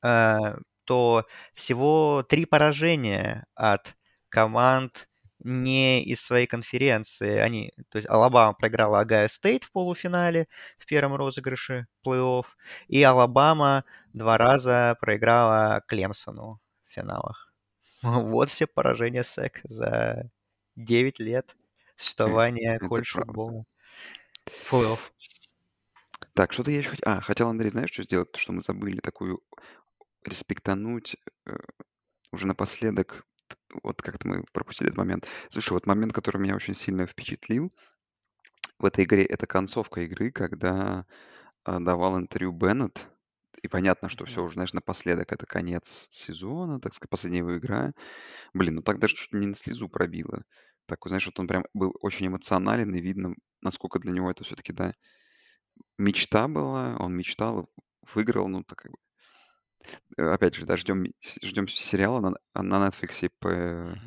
[0.05, 3.97] э, то всего три поражения от
[4.31, 5.09] команд
[5.41, 7.39] не из своей конференции.
[7.39, 10.49] Они, то есть Алабама проиграла Ohio State в полуфинале
[10.79, 12.47] в первом розыгрыше плей-офф,
[12.89, 17.54] и Алабама два раза проиграла Клемсону в финалах.
[18.35, 20.31] Вот все поражения SEC за
[20.77, 21.57] 9 лет
[21.97, 23.65] существования этого колледж футбола.
[24.71, 24.99] Плей-офф.
[26.35, 27.13] Так, что-то я еще хотел...
[27.13, 28.33] А, хотел, Андрей, знаешь, что сделать?
[28.33, 29.41] То, что мы забыли такую
[30.25, 31.53] респектануть э,
[32.33, 33.25] уже напоследок.
[33.83, 35.29] Вот как-то мы пропустили этот момент.
[35.49, 37.71] Слушай, вот момент, который меня очень сильно впечатлил
[38.79, 41.07] в этой игре, это концовка игры, когда
[41.65, 43.09] а, давал интервью Беннет.
[43.65, 47.95] И понятно, что все уже, знаешь, напоследок это конец сезона, так сказать, последняя его игра.
[48.53, 50.45] Блин, ну так даже чуть не на слезу пробило.
[50.85, 54.75] Так, знаешь, вот он прям был очень эмоционален, и видно, насколько для него это все-таки,
[54.75, 54.93] да,
[55.97, 57.71] мечта была, он мечтал,
[58.15, 58.99] выиграл, ну, так как бы.
[60.19, 61.07] Э, Опять же, да, ждем,
[61.43, 63.99] ждем сериала на, на Netflix по.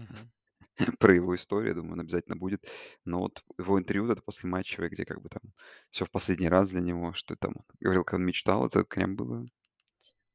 [0.99, 2.65] про его историю, думаю, он обязательно будет.
[3.05, 5.41] Но вот его интервью это после матчевое, где как бы там
[5.89, 9.15] все в последний раз для него, что там он говорил, как он мечтал, это прям
[9.15, 9.45] было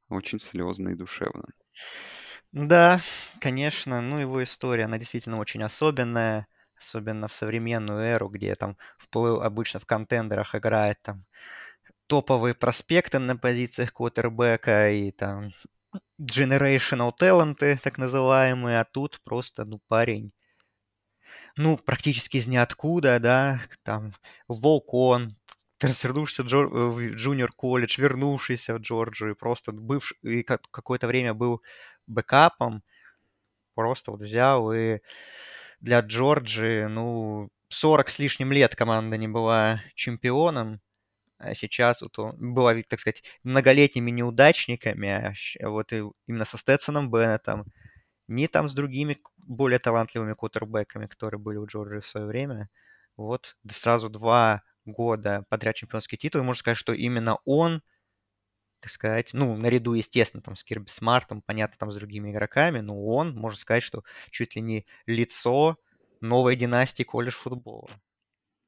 [0.09, 1.45] очень слезно и душевно.
[2.51, 2.99] Да,
[3.41, 9.09] конечно, ну его история, она действительно очень особенная, особенно в современную эру, где там в
[9.09, 11.25] плей- обычно в контендерах играет там
[12.07, 15.51] топовые проспекты на позициях квотербека и там
[16.19, 20.31] generational таланты, так называемые, а тут просто, ну, парень,
[21.57, 24.13] ну, практически из ниоткуда, да, там,
[24.47, 25.29] волк-он,
[25.77, 31.61] трансфернувшийся Джор- в джуниор-колледж, вернувшийся в Джорджию, просто бывший, и как- какое-то время был
[32.07, 32.83] бэкапом,
[33.75, 34.99] просто вот взял и
[35.81, 40.81] для Джорджии, ну, 40 с лишним лет команда не была чемпионом,
[41.53, 47.65] сейчас вот он ведь, так сказать, многолетними неудачниками, а вот именно со Стэтсоном Беннетом,
[48.27, 52.69] ни там с другими более талантливыми квотербеками, которые были у Джорджии в свое время.
[53.17, 57.81] Вот сразу два года подряд чемпионский титул, и можно сказать, что именно он,
[58.79, 63.05] так сказать, ну, наряду, естественно, там с Кирби Смартом, понятно, там с другими игроками, но
[63.05, 65.77] он, можно сказать, что чуть ли не лицо
[66.21, 67.89] новой династии колледж футбола.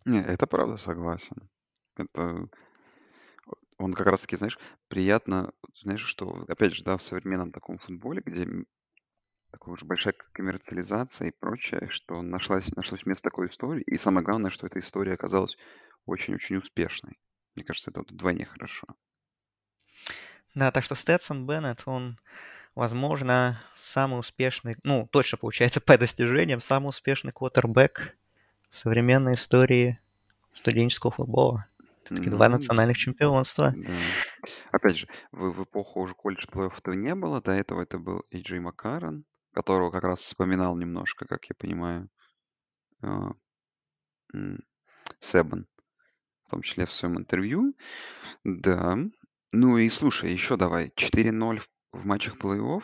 [0.05, 1.49] Не, это правда, согласен.
[1.97, 2.49] Это
[3.77, 4.57] он как раз таки, знаешь,
[4.88, 8.47] приятно, знаешь, что, опять же, да, в современном таком футболе, где
[9.51, 14.51] такая уже большая коммерциализация и прочее, что нашлась, нашлось место такой истории, и самое главное,
[14.51, 15.57] что эта история оказалась
[16.05, 17.19] очень-очень успешной.
[17.55, 18.88] Мне кажется, это вот вдвойне хорошо.
[20.53, 22.17] Да, так что Стэтсон Беннет, он,
[22.75, 28.15] возможно, самый успешный, ну, точно получается по достижениям, самый успешный квотербек
[28.69, 29.97] современной истории
[30.53, 31.65] студенческого футбола.
[32.05, 33.73] Все-таки два Ну, национальных чемпионства.
[33.75, 33.93] да.
[34.71, 38.23] Опять же, в, в эпоху уже колледж плей-офф этого не было, до этого это был
[38.31, 42.09] Эйджей Маккарон, которого как раз вспоминал немножко, как я понимаю,
[43.01, 43.31] а,
[44.33, 44.59] м,
[45.19, 45.65] Себан,
[46.45, 47.73] в том числе в своем интервью.
[48.43, 48.97] Да.
[49.51, 50.91] Ну и слушай, еще давай.
[50.95, 52.83] 4-0 в, в матчах плей-офф.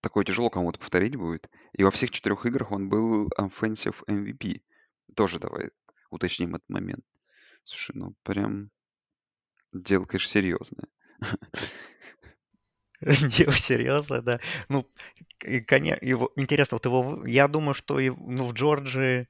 [0.00, 1.50] Такое тяжело кому-то повторить будет.
[1.72, 4.62] И во всех четырех играх он был offensive MVP.
[5.16, 5.70] Тоже давай
[6.10, 7.04] уточним этот момент.
[7.68, 8.70] Слушай, ну прям
[9.72, 10.88] дело, конечно, серьезное.
[13.00, 14.40] Дело серьезно, да.
[14.68, 14.86] Ну,
[15.44, 19.28] и, коне- его, интересно, вот его, я думаю, что и, ну, в Джорджии,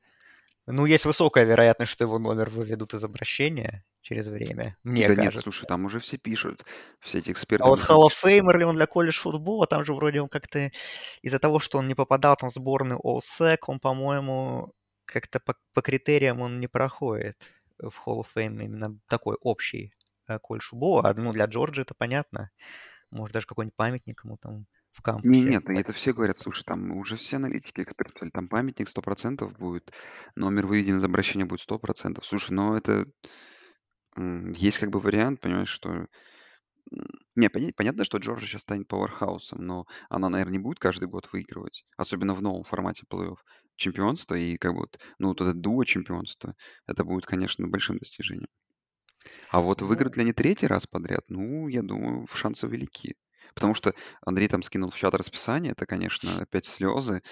[0.67, 5.35] ну, есть высокая вероятность, что его номер выведут из обращения через время, мне Да нет,
[5.35, 5.43] кажется.
[5.43, 6.65] слушай, там уже все пишут,
[7.01, 8.13] все эти А эксперты вот везде Hall of.
[8.25, 10.71] Famer ли он для колледж футбола, там же вроде он как-то
[11.23, 14.73] из-за того, что он не попадал там в сборную All-Sec, он, по-моему,
[15.05, 17.37] как-то по, по критериям он не проходит
[17.79, 19.93] в Hall of Fame именно такой общий
[20.29, 21.09] э, колледж футбола.
[21.09, 22.51] А, ну, для Джорджии это понятно.
[23.11, 25.51] Может, даже какой-нибудь памятник ему там в Не, кампусе.
[25.51, 29.93] нет, и это все говорят, слушай, там уже все аналитики, эксперты, там памятник 100% будет,
[30.37, 32.25] номер выведен из обращения будет 100%.
[32.25, 33.07] Слушай, ну это
[34.17, 36.07] есть как бы вариант, понимаешь, что...
[37.37, 41.29] Не, поня- понятно, что Джорджия сейчас станет пауэрхаусом, но она, наверное, не будет каждый год
[41.33, 43.39] выигрывать, особенно в новом формате плей-офф
[43.77, 46.55] чемпионства, и как бы вот, ну, вот это дуо чемпионства,
[46.87, 48.49] это будет, конечно, большим достижением.
[49.51, 53.17] А вот Ну, выиграть ли они третий раз подряд, ну, я думаю, шансы велики.
[53.55, 57.23] Потому что Андрей там скинул в чат расписание, это, конечно, опять слезы.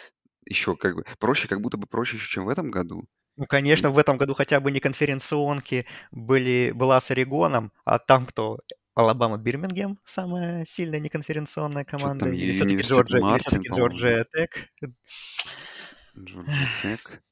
[0.46, 3.08] Еще как бы проще, как будто бы проще еще, чем в этом году.
[3.36, 8.26] ну, конечно, в этом году хотя бы не конференционки были, была с Орегоном, а там
[8.26, 8.58] кто?
[8.96, 14.70] Алабама Бирмингем, самая сильная неконференционная команда, или все-таки Джорджия, или Мартин, все-таки по-моему, Джорджия Тек?
[16.18, 17.22] Джорджия Тек,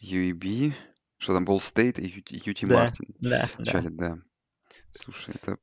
[0.00, 0.72] UAB,
[1.18, 3.48] что там, Ball State и UT Мартин да, да.
[3.58, 4.18] начале, да.
[4.92, 5.58] Слушай, это,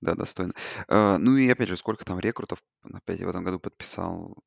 [0.00, 0.54] да, достойно.
[0.86, 2.62] А, Ну и опять же, сколько там рекрутов
[2.92, 4.38] опять в этом году подписал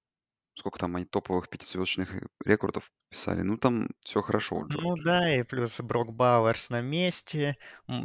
[0.58, 3.42] Сколько там они топовых пятизвездочных э, рекрутов подписали.
[3.42, 7.58] Ну, там все хорошо у Ну да, и плюс Брок Бауэрс на месте,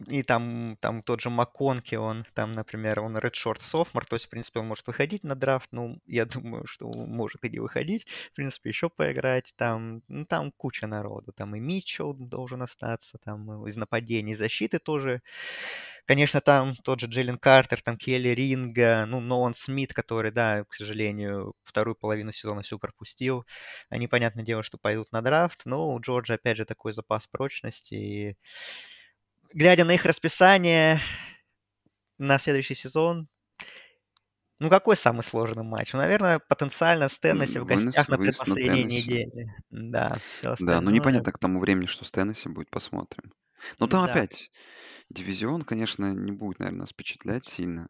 [0.06, 4.28] и там, там тот же МакКонки, он там, например, он redshirt sophomore, то есть, в
[4.28, 8.36] принципе, он может выходить на драфт, ну, я думаю, что может и не выходить, в
[8.36, 13.76] принципе, еще поиграть, там, ну, там куча народу, там и Митчелл должен остаться, там из
[13.76, 15.22] нападений, защиты тоже,
[16.06, 20.74] конечно, там тот же Джейлен Картер, там Келли Ринга, ну, Нолан Смит, который, да, к
[20.74, 23.44] сожалению, вторую половину сезона все пропустил,
[23.90, 27.94] они, понятное дело, что пойдут на драфт, но у Джорджа, опять же, такой запас прочности.
[27.94, 28.36] И
[29.52, 31.00] глядя на их расписание
[32.18, 33.28] на следующий сезон,
[34.58, 35.92] ну какой самый сложный матч?
[35.92, 39.54] Ну, наверное, потенциально с Теннесси в гостях на предпоследней неделе.
[39.70, 40.92] Да, все Да, ну остальное.
[40.92, 43.32] непонятно к тому времени, что с Теннесси будет, посмотрим.
[43.78, 44.02] Но там Да.
[44.02, 44.50] опять
[45.10, 47.88] дивизион, конечно, не будет, наверное, нас впечатлять сильно.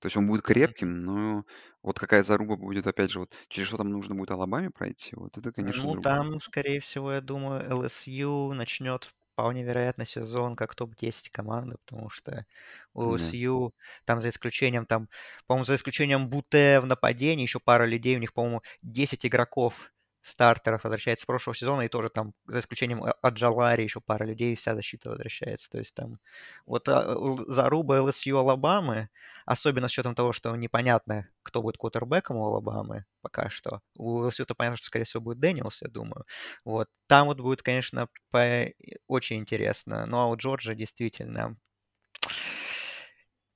[0.00, 0.74] То есть он будет Мгм.
[0.74, 1.44] крепким, но
[1.82, 5.38] вот какая заруба будет, опять же, вот через что там нужно будет Алабаме пройти, вот
[5.38, 6.02] это, конечно, Ну, другое.
[6.02, 12.46] там, скорее всего, я думаю, LSU начнет вполне вероятно сезон как топ-10 команда, потому что
[12.92, 13.34] у Да.
[13.42, 13.72] LSU,
[14.04, 15.08] там за исключением, там,
[15.46, 19.90] по-моему, за исключением Буте в нападении, еще пара людей, у них, по-моему, 10 игроков
[20.24, 24.74] стартеров возвращается с прошлого сезона, и тоже там, за исключением Оджулари, еще пара людей, вся
[24.74, 25.70] защита возвращается.
[25.70, 26.18] То есть там
[26.66, 27.14] вот а,
[27.46, 29.10] заруба LSU Алабамы,
[29.46, 33.80] особенно с учетом того, что непонятно, кто будет квотербеком у Алабамы пока что.
[33.96, 36.24] У LSU-то понятно, что, скорее всего, будет Дэниелс, я думаю.
[36.64, 36.88] Вот.
[37.06, 38.70] Там вот будет, конечно, по-
[39.06, 40.06] очень интересно.
[40.06, 41.56] Ну, а у Джорджии действительно,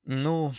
[0.04, 0.52] ну,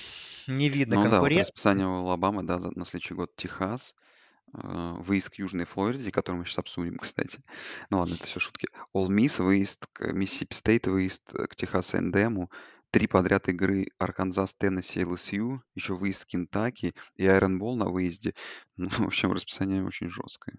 [0.47, 4.08] не видно Ну да, вот расписание у Алабамы, да, на следующий год Техас, э,
[4.53, 7.41] выезд к Южной Флориде, который мы сейчас обсудим, кстати.
[7.89, 8.67] Ну ладно, это все шутки.
[8.95, 12.49] Ole Miss, выезд к Mississippi State, выезд э, к Texas A&M у,
[12.91, 18.33] три подряд игры Арканзас, Теннесси, LSU, еще выезд Кентаки и Iron Bowl на выезде.
[18.77, 20.57] Ну, в общем, расписание очень жесткое.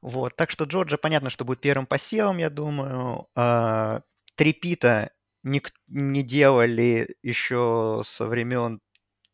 [0.00, 3.26] Вот, так что Джорджия, понятно, что будет первым посевом, я думаю.
[3.34, 4.02] А,
[4.34, 5.10] Трипита
[5.42, 8.80] ник- не делали еще со времен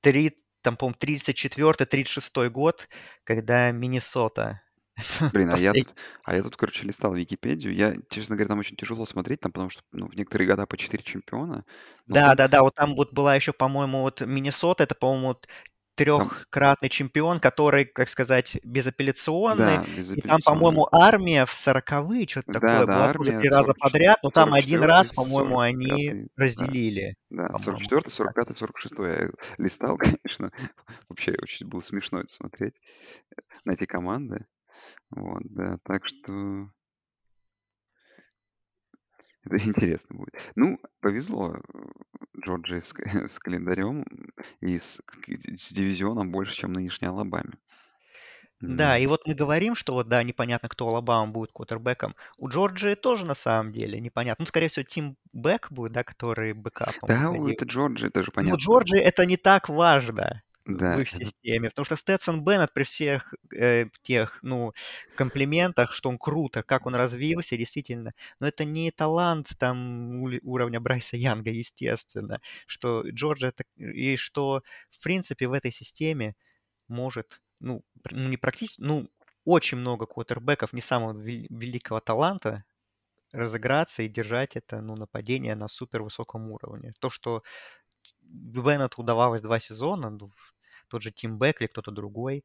[0.01, 2.89] три, там, по-моему, 34-36 год,
[3.25, 4.63] когда Миннесота
[5.33, 5.95] Блин, а я тут,
[6.25, 7.75] а я тут, короче, листал Википедию.
[7.75, 10.77] Я, честно говоря, там очень тяжело смотреть, там, потому что, ну, в некоторые года по
[10.77, 11.65] 4 чемпиона,
[12.07, 15.47] но там, Да-да-да, вот там вот была еще, по-моему, вот Миннесота, это, по-моему, вот
[15.99, 19.79] трехкратный чемпион, который, как сказать, безапелляционный.
[19.79, 23.49] да, И там, по-моему, армия в сороковые, что-то Да, такое, да, была тоже армия, три
[23.49, 27.65] раза 44, подряд, но там один 44, раз, по-моему, они 45, да, разделили, да, по-моему,
[27.65, 28.57] 44, как-то так.
[28.57, 30.53] 45, 46 я листал, конечно.
[31.09, 32.81] Вообще очень было смешно это смотреть
[33.65, 34.47] на эти команды.
[35.11, 36.71] Вот, да, так что
[39.51, 40.35] это интересно будет.
[40.57, 41.79] Ну, повезло э,
[42.45, 44.05] Джорджии с, к- с календарем
[44.61, 47.53] и с, с дивизионом больше, чем нынешней Алабаме.
[48.61, 52.17] Да, и вот мы говорим, что вот, да, непонятно, кто Алабама будет квотербеком.
[52.39, 54.43] У Джорджии тоже на самом деле непонятно.
[54.43, 58.31] Ну, скорее всего, Тим Бек будет, да, который бэкапом да, у- это Джорджия, это же
[58.31, 58.57] Но понятно.
[58.59, 62.85] Джорджии это не так важно в Да, их это системе, потому что Сtetson Беннет при
[62.85, 64.73] всех э, тех, ну,
[65.15, 71.17] комплиментах, что он круто, как он развился, действительно, но это не талант там уровня Брайса
[71.17, 76.35] Янга, естественно, что Джорджия, так- и что, в принципе, в этой системе
[76.89, 79.09] может, ну, ну, не практически, ну,
[79.45, 82.65] очень много квотербеков не самого вел- великого таланта
[83.33, 86.93] разыграться и держать это, ну, нападение на супер высоком уровне.
[87.01, 87.43] То, что
[88.23, 90.33] Беннету удавалось два сезона, ну,
[90.89, 92.45] тот же Тим Бек или кто-то другой,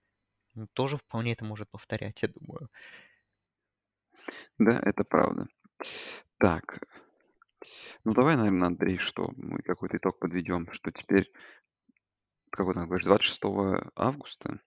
[0.56, 2.70] ну, тоже вполне это может повторять, я думаю.
[4.58, 5.48] да, это правда.
[6.38, 6.80] Так,
[8.04, 11.32] ну давай, наверное, Андрей, что мы какой-то итог подведем, что теперь,
[12.52, 13.42] какой там говоришь, 26
[13.96, 14.60] августа?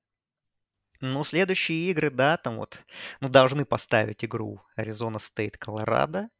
[1.00, 2.82] Ну, следующие игры, да, там вот,
[3.20, 6.30] ну, должны поставить игру Arizona State, Колорадо.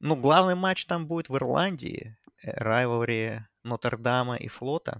[0.00, 4.98] Ну, главный матч там будет в Ирландии, rivalry Нотр-Дама и Флота.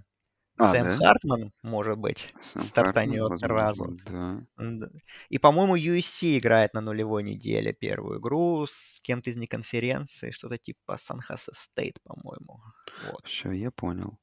[0.61, 0.95] А, Сэм да?
[0.97, 3.93] Хартман, может быть, Сэм Хартман, стартанет возможно, сразу.
[4.05, 4.89] да.
[5.29, 10.97] И, по-моему, USC играет на нулевой неделе первую игру с кем-то из неконференции, что-то типа
[10.97, 12.61] Сан-Хосе Стейт, по-моему.
[13.07, 13.25] Вот.
[13.25, 14.19] Все, я понял.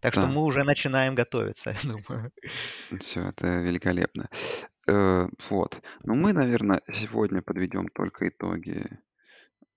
[0.00, 2.32] Так что Да, мы уже начинаем готовиться, я думаю.
[3.00, 4.28] все, это великолепно.
[4.88, 5.82] Э, вот.
[6.04, 8.84] Ну, мы, наверное, сегодня подведем только итоги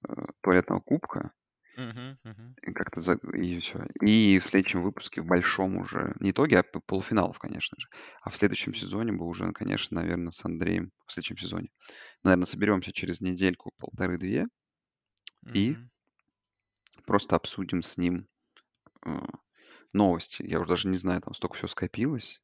[0.07, 1.31] э, туалетного кубка.
[1.79, 2.55] Мгм, мгм.
[2.61, 3.13] И как-то за...
[3.33, 3.85] и все.
[4.01, 7.87] И в следующем выпуске в большом уже не итоги, а п- полуфиналов, конечно же.
[8.21, 11.69] А в следующем сезоне мы уже, конечно, наверное, с Андреем в следующем сезоне,
[12.23, 14.45] наверное, соберемся через недельку, полторы-две
[15.53, 15.89] и Мгм.
[17.05, 18.27] просто обсудим с ним
[19.05, 19.11] э,
[19.93, 20.43] новости.
[20.43, 22.41] Я уже даже не знаю, там столько всего скопилось.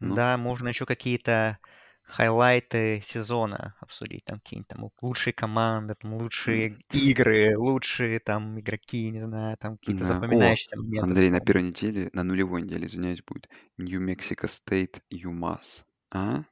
[0.00, 1.58] Ну, Да, можно еще какие-то
[2.06, 9.20] хайлайты сезона обсудить, там какие-нибудь там лучшие команды, там лучшие игры, лучшие там игроки, не
[9.20, 10.04] знаю, там какие-то.
[10.04, 15.00] О, запоминающиеся моменты Андрей, на первой неделе, на нулевой неделе, извиняюсь, будет New Mexico State,
[15.10, 15.84] UMass.
[16.10, 16.44] А?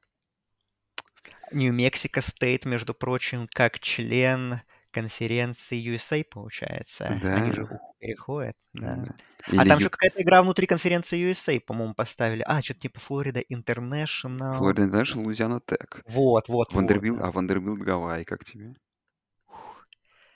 [1.52, 7.20] New Mexico State, между прочим, как член конференции USA, получается.
[7.30, 7.68] Они Да, же
[8.04, 9.04] переходят, да.
[9.46, 9.80] А Или там Ю...
[9.80, 12.42] еще какая-то игра внутри конференции USA, по-моему, поставили.
[12.46, 14.58] А, что-то типа Florida International.
[14.58, 16.02] Florida International, Louisiana Tech.
[16.06, 17.28] Вот, вот, вот, Вандербилт, да.
[17.28, 18.74] а Вандербилт Гавайи, как тебе?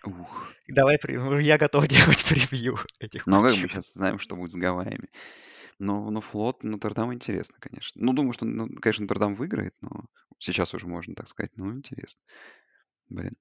[0.04, 0.48] Ух.
[0.68, 4.36] Давай, при- ну, я готов делать превью этих Ну, а как мы сейчас знаем, что
[4.36, 5.10] будет с Гавайями.
[5.78, 8.02] Но, но флот Нотр-Дам интересно, конечно.
[8.02, 10.06] Ну, думаю, что, ну, конечно, Нотр-Дам выиграет, но
[10.38, 11.52] сейчас уже можно так сказать.
[11.56, 12.20] Ну, интересно.
[13.08, 13.34] Блин.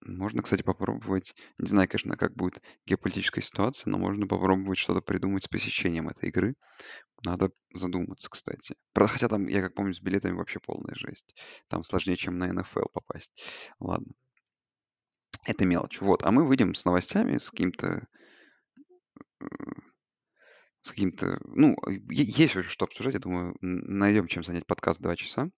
[0.00, 5.44] Можно, кстати, попробовать, не знаю, конечно, как будет геополитическая ситуация, но можно попробовать что-то придумать
[5.44, 6.54] с посещением этой игры.
[7.24, 8.76] Надо задуматься, кстати.
[8.92, 11.34] Правда, хотя там, я как помню, с билетами вообще полная жесть.
[11.68, 13.32] Там сложнее, чем на НФЛ попасть.
[13.80, 14.12] Ладно,
[15.44, 16.00] это мелочь.
[16.00, 18.06] Вот, а мы выйдем с новостями, с каким-то
[19.40, 19.46] э,
[20.82, 21.38] с каким-то...
[21.44, 21.76] Ну,
[22.08, 25.50] есть уже что обсуждать, я думаю, найдем чем занять подкаст два часа.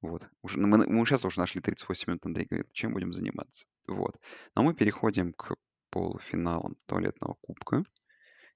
[0.00, 0.28] Вот.
[0.42, 3.66] Уже, мы, мы сейчас уже нашли 38 минут, Андрей говорит, чем будем заниматься.
[3.86, 4.16] Вот.
[4.54, 5.56] Но мы переходим к
[5.90, 7.82] полуфиналам туалетного кубка,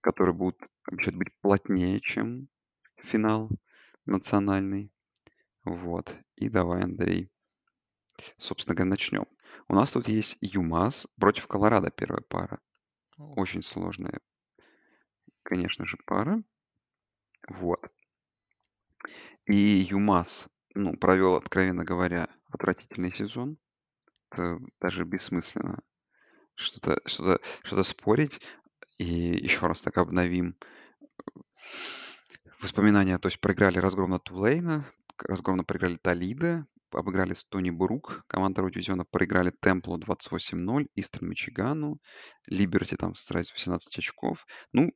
[0.00, 2.48] которые будут обещать быть плотнее, чем
[2.96, 3.50] финал
[4.06, 4.92] национальный.
[5.64, 6.14] Вот.
[6.36, 7.30] И давай, Андрей,
[8.36, 9.26] собственно говоря, начнем.
[9.68, 12.60] У нас тут есть ЮМАС против Колорадо первая пара.
[13.16, 14.20] Очень сложная,
[15.42, 16.42] конечно же, пара.
[17.48, 17.80] Вот.
[19.46, 23.58] И ЮМАС, ну, провел, откровенно говоря, отвратительный сезон.
[24.30, 25.80] Это даже бессмысленно
[26.54, 28.40] что-то что что спорить.
[28.98, 30.56] И еще раз так обновим
[32.60, 33.18] воспоминания.
[33.18, 34.86] То есть проиграли разгром на Тулейна,
[35.18, 41.98] разгромно проиграли Толида, обыграли Стони Брук, команда второго дивизиона проиграли Темплу 28-0, Истер Мичигану,
[42.46, 44.46] Либерти там сразу 18 очков.
[44.72, 44.92] Ну,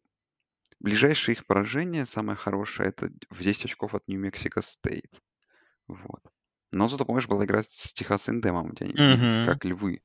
[0.78, 5.10] ближайшее их поражение, самое хорошее, это в 10 очков от Нью-Мексико Стейт.
[5.88, 6.22] Вот.
[6.72, 10.02] Но зато, помнишь, была игра с Техас Индемом, где они бились, как львы.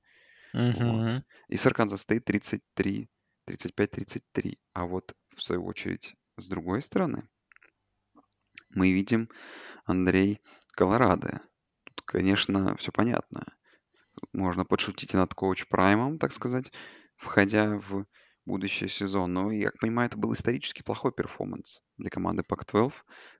[0.53, 1.23] Вот.
[1.47, 3.09] И с Arkansas State 33,
[3.49, 4.57] 35-33.
[4.73, 7.27] А вот, в свою очередь, с другой стороны,
[8.73, 9.29] мы видим
[9.85, 10.39] Андрей
[10.73, 11.41] Колорадо.
[11.83, 13.45] Тут, конечно, все понятно.
[14.33, 16.71] Можно подшутить и над коуч Праймом, так сказать,
[17.15, 18.05] входя в
[18.45, 19.33] будущий сезон.
[19.33, 22.93] Но, я понимаю, это был исторически плохой performance для команды Pac-12,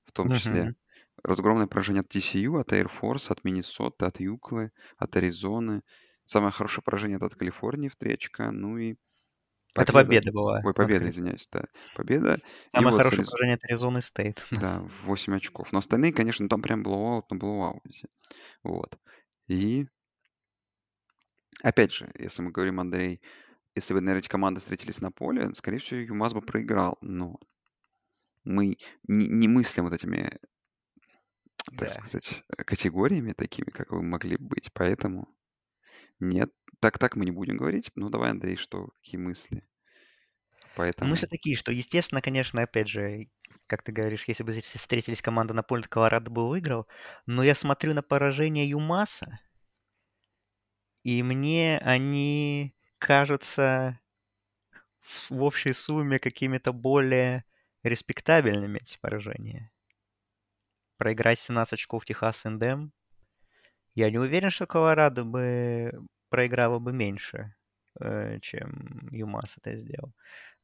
[0.06, 0.76] в том числе
[1.24, 5.84] разгромное поражение от TCU, от Air Force, от Миннесоты, от UCLA, от Аризоны.
[6.26, 8.52] Самое хорошее поражение это от Калифорнии в 3 очка.
[8.52, 8.96] Ну и
[9.74, 10.62] это победа была.
[10.64, 11.66] Ой, победа, извиняюсь, да.
[11.96, 12.40] Победа.
[12.74, 13.30] Самое вот хорошее Ариз...
[13.30, 14.46] поражение от Аризоны State.
[14.52, 15.72] Да, 8 очков.
[15.72, 18.08] Но остальные, конечно, там прям blowout на blowout е.
[18.64, 18.98] Вот.
[19.48, 19.88] И
[21.64, 23.22] опять же, если мы говорим, Андрей,
[23.76, 26.98] если бы, наверное, эти команды встретились на поле, скорее всего, UMass бы проиграл.
[27.02, 27.40] Но
[28.44, 30.38] мы не, не мыслим вот этими,
[31.66, 31.90] так да.
[31.90, 34.72] сказать, категориями такими, как вы могли быть.
[34.74, 35.28] Поэтому
[36.20, 37.92] нет, так так мы не будем говорить.
[37.96, 39.64] Ну, давай, Андрей, что, какие мысли?
[40.76, 41.10] Поэтому...
[41.12, 43.28] Мысли такие, что, естественно, конечно, опять же,
[43.68, 46.88] как ты говоришь, если бы здесь встретились команды на поле, Колорадо бы выиграл.
[47.26, 49.40] Но я смотрю на поражение Юмаса,
[51.04, 54.00] и мне они кажутся
[55.30, 57.44] в общей сумме какими-то более
[57.84, 59.71] респектабельными, эти поражения.
[61.02, 62.94] Проиграть 17 очков Texas A&M.
[63.96, 65.92] Я не уверен, что Колорадо бы
[66.30, 67.56] проиграла бы меньше,
[68.00, 70.14] э, чем UMass это сделал.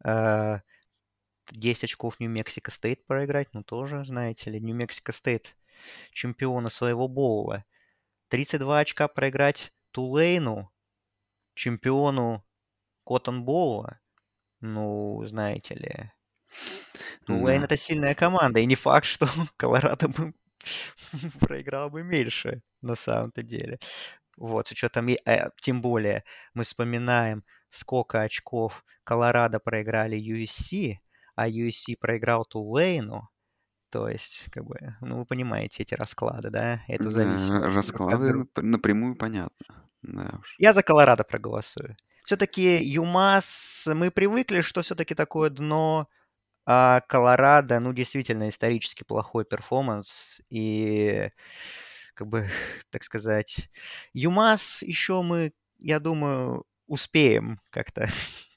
[0.03, 5.57] 10 э, очков New Mexico State проиграть, ну тоже, знаете ли, New Mexico State
[6.11, 7.65] чемпиона своего bowl а.
[8.27, 10.71] 32 очка проиграть Тулейну,
[11.55, 12.45] чемпиону
[13.03, 13.99] Коттон Боула.
[14.59, 16.11] Ну, знаете ли,
[17.25, 17.65] Тулейн да.
[17.65, 19.27] это сильная команда, и не факт, что
[19.57, 20.33] Колорадо бы
[21.39, 23.79] проиграл бы меньше на самом-то деле.
[24.37, 30.97] Вот, с учетом, э, тем более, мы вспоминаем, сколько очков Колорадо проиграли USC,
[31.35, 33.29] а USC проиграл Тулейну.
[33.89, 36.81] То есть, как бы, ну, вы понимаете эти расклады, да?
[36.87, 37.47] Эту зависимость.
[37.47, 39.87] Да, расклады напрямую понятно.
[40.01, 40.55] Да уж.
[40.59, 41.95] Я за Колорадо проголосую.
[42.23, 46.09] Все-таки ЮМАС, мы привыкли, что все-таки такое дно
[46.67, 50.41] а Колорадо, ну, действительно, исторически плохой перформанс.
[50.49, 51.29] И
[52.13, 52.49] как бы,
[52.91, 53.69] так сказать,
[54.13, 58.09] ЮМАС еще мы, я думаю, успеем как-то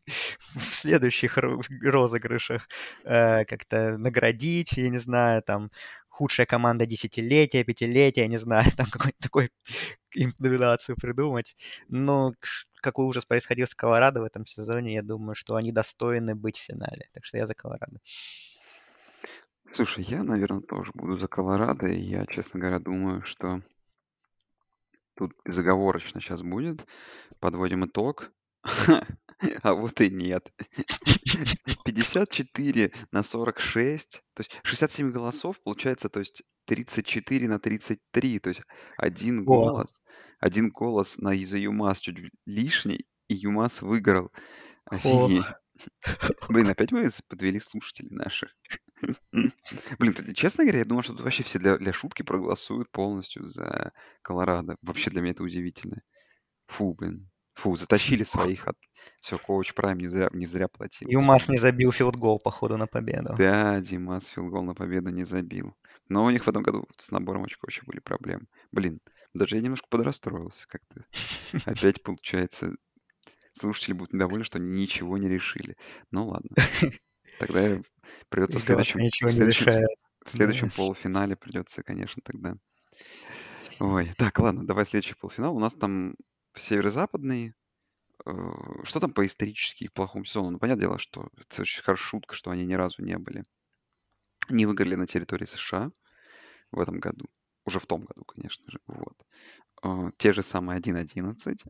[0.56, 2.68] в следующих розыгрышах
[3.04, 5.70] э, как-то наградить, я не знаю, там,
[6.10, 9.50] худшая команда десятилетия, пятилетия, не знаю, там какой-то такой
[10.14, 11.56] им номинацию придумать.
[11.88, 12.34] Но
[12.82, 16.64] какой ужас происходил с Колорадо в этом сезоне, я думаю, что они достойны быть в
[16.64, 17.08] финале.
[17.14, 18.00] Так что я за Колорадо.
[19.70, 21.86] Слушай, я, наверное, тоже буду за Колорадо.
[21.86, 23.62] И я, честно говоря, думаю, что
[25.14, 26.86] тут безоговорочно сейчас будет.
[27.38, 28.32] Подводим итог.
[29.62, 30.52] А вот и нет.
[31.84, 34.22] 54 на 46.
[34.34, 38.38] То есть 67 голосов, получается, то есть 34 на 33.
[38.38, 38.62] То есть
[38.96, 40.02] один голос.
[40.38, 44.30] Один голос на за UMass чуть лишний, и UMass выиграл.
[44.84, 45.44] Офигеть.
[46.48, 48.50] Блин, опять мы подвели слушателей наших.
[49.32, 53.92] Блин, честно говоря, я думал, что тут вообще все для, для шутки проголосуют полностью за
[54.22, 54.76] Колорадо.
[54.82, 56.02] Вообще для меня это удивительно.
[56.66, 57.30] Фу, блин.
[57.60, 58.76] Фу, затащили своих от...
[59.20, 61.08] Все, coach Prime не зря, не зря платил.
[61.08, 63.34] UMass не забил field goal, походу, на победу.
[63.36, 65.74] Да, UMass field goal на победу не забил.
[66.08, 68.46] Но у них в этом году с набором очков еще были проблемы.
[68.72, 69.00] Блин,
[69.34, 71.04] даже я немножко подрастроился как-то.
[71.70, 72.72] Опять, получается,
[73.52, 75.76] слушатели будут недовольны, что ничего не решили.
[76.10, 76.50] Ну ладно.
[77.38, 77.80] Тогда
[78.28, 79.86] придется в следующем, в следующем,
[80.24, 82.54] в следующем полуфинале придется, конечно, тогда.
[83.78, 85.56] Ой, так, ладно, давай следующий полуфинал.
[85.56, 86.14] У нас там
[86.56, 87.54] северо-западный.
[88.26, 88.32] Э,
[88.84, 90.50] что там по исторически плохому сезону?
[90.52, 93.42] Ну, понятное дело, что это очень хорошая шутка, что они ни разу не были.
[94.50, 95.92] Не выиграли на территории США
[96.72, 97.26] в этом году.
[97.66, 98.80] Уже в том году, конечно же.
[98.86, 99.26] Вот.
[99.84, 101.64] Э, те же самые 1-11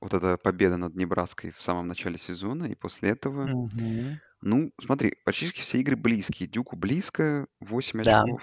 [0.00, 4.20] вот эта победа над Небраской в самом начале сезона, и после этого, Мгм.
[4.42, 6.48] ну, смотри, практически все игры близкие.
[6.48, 8.22] Дюку близко, 8 Да.
[8.22, 8.42] очков.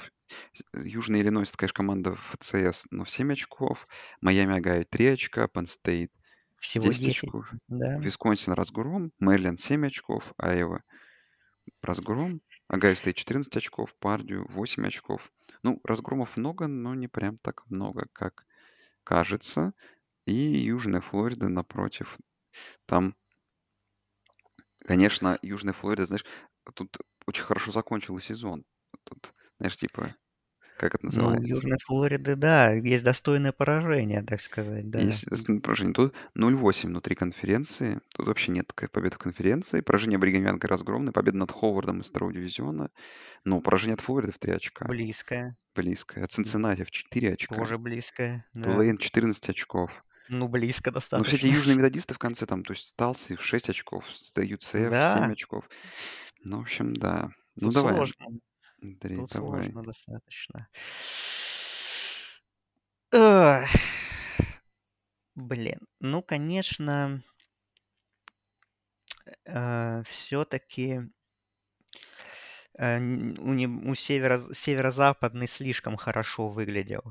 [0.73, 3.88] Южный Иллинойс, это, конечно, команда FCS, но 7 очков.
[4.22, 6.11] Miami Ohio 3 очка, Penn State
[6.59, 7.23] Всего 10 10.
[7.23, 7.51] очков.
[7.67, 7.97] Да.
[7.99, 10.84] Висконсин разгром, Мэриленд 7 очков, Айова
[11.82, 15.32] разгром, Ohio State 14 очков, Пердью 8 очков.
[15.63, 18.45] Ну, разгромов много, но не прям так много, как
[19.03, 19.73] кажется.
[20.26, 22.17] И Южная Флорида напротив.
[22.86, 23.15] Там,
[24.80, 26.26] конечно, Южная Флорида, знаешь,
[26.73, 26.97] тут
[27.28, 28.65] очень хорошо закончила сезон.
[29.03, 30.16] Тут, знаешь, типа
[30.78, 31.47] Как это Ну, у называется?
[31.47, 34.99] Южной Флориды, да, есть достойное поражение, так сказать, да.
[34.99, 35.93] Есть достойное поражение.
[35.93, 38.01] Тут 0-8 внутри конференции.
[38.14, 39.80] Тут вообще нет к- побед в конференции.
[39.80, 41.14] Поражение Бригам Янга разгромное.
[41.14, 42.89] Победа над Ховардом из второго дивизиона.
[43.45, 44.86] Ну, поражение от Флориды в 3 очка.
[44.86, 46.24] Близкое, Близкое.
[46.26, 47.56] От Цинциннати в 4 очка.
[47.56, 48.64] тоже близкое, да.
[48.74, 50.03] Тулейн 14 очков.
[50.28, 51.47] Ну, близко Ну, кстати, достаточно.
[51.47, 55.26] южные методисты в конце там, то есть Сталси в 6 очков, UCF в 7 Да,
[55.28, 55.70] очков.
[56.43, 57.30] Ну, в общем, да.
[57.56, 58.26] Ну, тут давай, сложно,
[58.94, 59.64] Андрей, тут давай.
[59.64, 60.70] сложно достаточно.
[63.12, 63.70] Эх,
[65.36, 67.22] Блин, ну, конечно,
[70.06, 71.02] все-таки
[72.78, 77.04] у, не- у северо, северо-западный слишком хорошо выглядел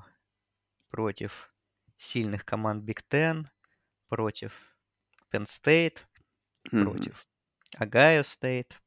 [0.88, 1.54] против
[1.96, 3.46] сильных команд Big Ten,
[4.08, 4.52] против
[5.32, 6.04] Penn State,
[6.72, 6.84] Мгм.
[6.84, 7.26] против
[7.76, 8.80] Ohio State,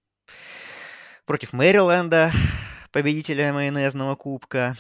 [1.25, 2.31] против Мэриленда,
[2.91, 4.75] победителя майонезного кубка.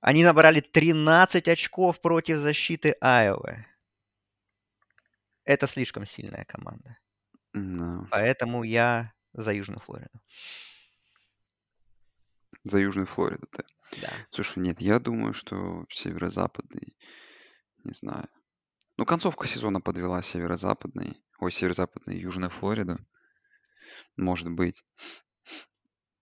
[0.00, 3.66] Они набрали 13 очков против защиты Айовы.
[5.44, 6.98] Это слишком сильная команда.
[7.52, 8.06] Да.
[8.10, 10.20] Поэтому я за Южную Флориду.
[12.64, 13.64] За Южную Флориду ты.
[14.02, 14.10] Да.
[14.32, 16.96] Слушай, нет, я думаю, что северо-западный,
[17.84, 18.28] не знаю.
[18.98, 22.98] Ну, концовка сезона подвела северо-западный, ой, северо-западный Южная Флорида.
[24.16, 24.82] Может быть.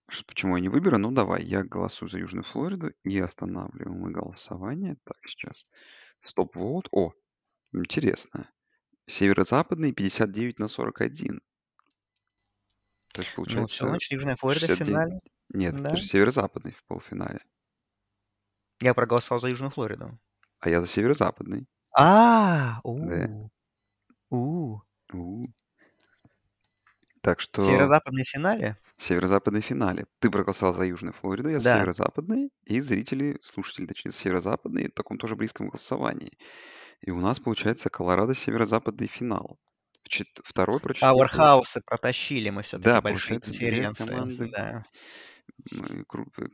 [0.09, 0.97] Ш- Почему я не выберу?
[0.97, 4.97] Ну, давай, я голосую за Южную Флориду и останавливаем мы голосование.
[5.03, 5.65] Так, сейчас.
[6.21, 6.87] Стоп-воут.
[6.91, 7.11] О,
[7.73, 8.49] интересно.
[9.07, 11.41] Северо-западный 59 на 41.
[13.13, 14.87] То есть, Ну, все, получается, значит, Южная Флорида в 69.
[14.87, 15.19] финале.
[15.49, 15.89] Нет, Да.
[15.91, 17.39] это же северо-западный в полуфинале.
[18.81, 20.19] Я проголосовал за Южную Флориду.
[20.59, 21.67] А я за северо-западный.
[21.91, 22.81] А, Да.
[22.83, 23.49] у,
[24.29, 24.81] у.
[25.13, 25.45] У.
[27.21, 28.77] Так что Северо-западный в финале?
[28.97, 30.05] Северо-западный в финале.
[30.19, 31.67] Ты проголосовал за Южную Флориду, я за Да.
[31.67, 36.31] северо-западный, и зрители, слушатели, точнее, за северо-западный в таком тоже близком голосовании.
[37.01, 39.59] И у нас получается Колорадо северо-западный финал.
[40.03, 41.63] В чет- Второй про четвертый вообще.
[41.63, 43.95] Пауэрхаусы протащили мы все-таки Да, большие получается, две конференции.
[43.95, 44.85] команды Да.
[45.71, 46.05] м,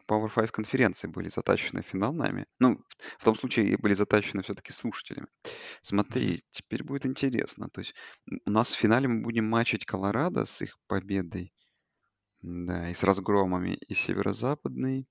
[0.07, 2.45] Power 5 конференции были затащены в финал нами.
[2.59, 2.79] Ну,
[3.19, 5.27] в том случае и были затащены все-таки слушателями.
[5.81, 7.69] Смотри, теперь будет интересно.
[7.69, 7.95] То есть
[8.31, 11.53] м, у нас в финале мы будем матчить Колорадо с их победой,
[12.43, 15.07] да, и с разгромами, и северо-западный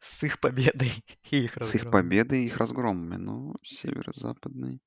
[0.00, 0.92] С их победой
[1.30, 3.16] и их с их победой и их разгромами.
[3.16, 4.80] Но северо-западный,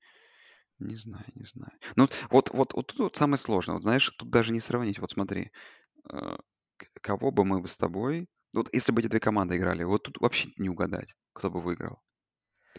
[0.80, 1.74] не знаю, не знаю.
[1.96, 3.76] Ну, вот, вот, вот тут вот самое сложное.
[3.76, 5.00] Вот знаешь, тут даже не сравнить.
[5.00, 5.52] Вот смотри,
[6.12, 6.38] э,
[7.02, 8.28] кого бы мы с тобой...
[8.56, 12.02] Вот если бы эти две команды играли, вот тут вообще не угадать, кто бы выиграл.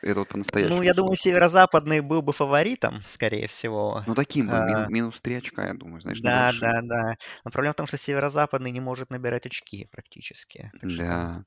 [0.00, 4.02] Это вот Ну, по-настоящему я думаю, северо-западный был бы фаворитом, скорее всего.
[4.06, 7.16] Ну, таким бы, А, минус три очка, я думаю, знаешь, да, да, да.
[7.44, 10.72] Но проблема в том, что северо-западный не может набирать очки практически.
[10.80, 11.44] Так что, Да.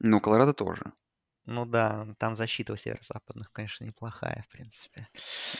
[0.00, 0.92] Ну, Колорадо тоже.
[1.46, 5.08] ну да, там защита у северо-западных, конечно, неплохая, в принципе.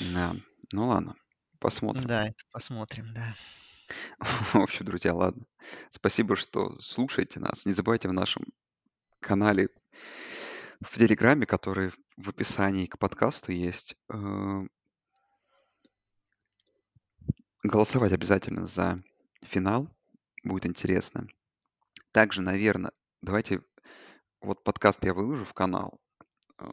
[0.00, 0.34] Да.
[0.72, 1.14] Ну, ладно,
[1.58, 2.06] посмотрим.
[2.06, 3.34] Да, это посмотрим, да.
[4.52, 5.44] В общем, друзья, ладно.
[5.90, 7.66] Спасибо, что слушаете нас.
[7.66, 8.44] Не забывайте в нашем
[9.20, 9.68] канале
[10.80, 14.62] в Телеграме, который в описании к подкасту есть, э,
[17.62, 19.02] голосовать обязательно за
[19.42, 19.88] финал.
[20.44, 21.26] Будет интересно.
[22.10, 22.92] Также, наверное,
[23.22, 23.62] давайте
[24.40, 26.00] вот подкаст я выложу в канал.
[26.58, 26.66] Э,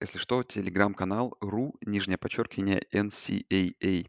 [0.00, 4.08] Если что, телеграм-канал ru, нижнее подчеркивание, NCAA.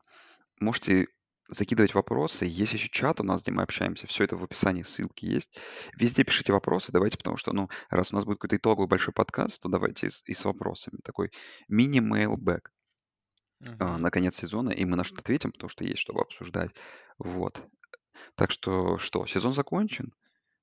[0.60, 1.08] Можете
[1.48, 2.46] закидывать вопросы.
[2.46, 4.08] Есть еще чат у нас, где мы общаемся.
[4.08, 5.58] Все это в описании, ссылки есть.
[5.96, 9.62] Везде пишите вопросы, давайте, потому что, ну, раз у нас будет какой-то итоговый большой подкаст,
[9.62, 11.00] то давайте и с, и с вопросами.
[11.04, 11.32] Такой
[11.68, 12.72] мини-мейлбэк
[13.60, 14.02] Мгм.
[14.02, 16.72] на конец сезона, и мы на что ответим, потому что есть, чтобы обсуждать.
[17.18, 17.64] Вот.
[18.36, 20.14] Так что, что, сезон закончен?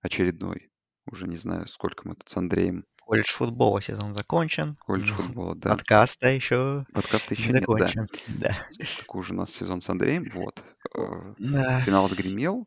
[0.00, 0.70] Очередной.
[1.06, 2.84] Уже не знаю, сколько мы тут с Андреем.
[3.12, 4.76] Колледж футбола сезон закончен.
[4.80, 5.70] Колледж футбола, да.
[5.72, 7.76] Подкаста еще Подкаста не еще нет, да.
[7.86, 8.06] закончен.
[8.40, 8.56] Да.
[8.68, 10.24] С- Какой уже у нас сезон с Андреем.
[10.32, 10.64] Вот.
[10.96, 11.80] Э, Да.
[11.82, 12.66] Финал отгремел.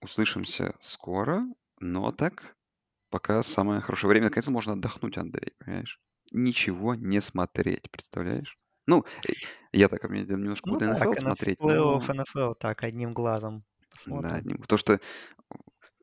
[0.00, 1.44] Услышимся скоро.
[1.78, 2.56] Но так,
[3.10, 4.28] пока самое хорошее время.
[4.28, 6.00] Наконец-то можно отдохнуть, Андрей, понимаешь?
[6.32, 8.56] Ничего не смотреть, представляешь?
[8.86, 9.32] Ну, э,
[9.72, 12.22] я так, мне немножко Ну буду так, на смотреть, плей-офф но...
[12.24, 14.32] НФЛ так, одним глазом Да, посмотрим.
[14.36, 14.58] одним.
[14.62, 15.00] Потому что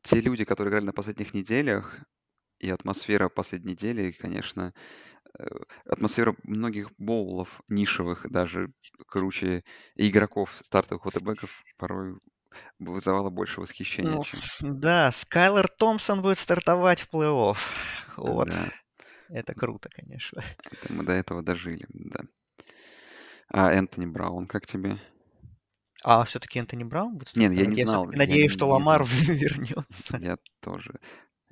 [0.04, 1.98] те люди, которые играли на последних неделях,
[2.60, 4.74] и атмосфера последней недели, конечно,
[5.40, 5.46] э,
[5.86, 8.72] атмосфера многих боулов нишевых, даже
[9.08, 9.64] круче
[9.96, 12.16] и игроков, стартовых квотербеков, порой
[12.80, 14.80] вызывала больше восхищения, Ну, чем...
[14.80, 17.58] да, Скайлер Томпсон будет стартовать в плей-офф.
[18.18, 18.50] Вот.
[18.50, 18.72] Да,
[19.30, 20.44] Это круто, конечно.
[20.72, 22.22] это мы до этого дожили, да.
[23.50, 24.98] А Энтони Браун, как тебе?
[26.04, 27.68] А все-таки Энтони Браун будет Нет, я стартовать?
[27.68, 30.20] не Я знал, все-таки я надеюсь, не что Ламар вернется.
[30.20, 31.00] Я тоже.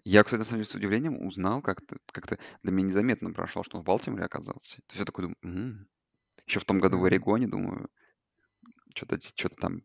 [0.05, 3.77] Я, кстати, на самом деле, с удивлением узнал, как-то как-то для меня незаметно прошло, что
[3.77, 4.77] он в Балтиморе оказался.
[4.77, 5.87] То есть я такой думаю,
[6.47, 7.05] Еще в том году в.
[7.05, 7.89] Орегоне, думаю,
[8.95, 9.81] что-то что-то там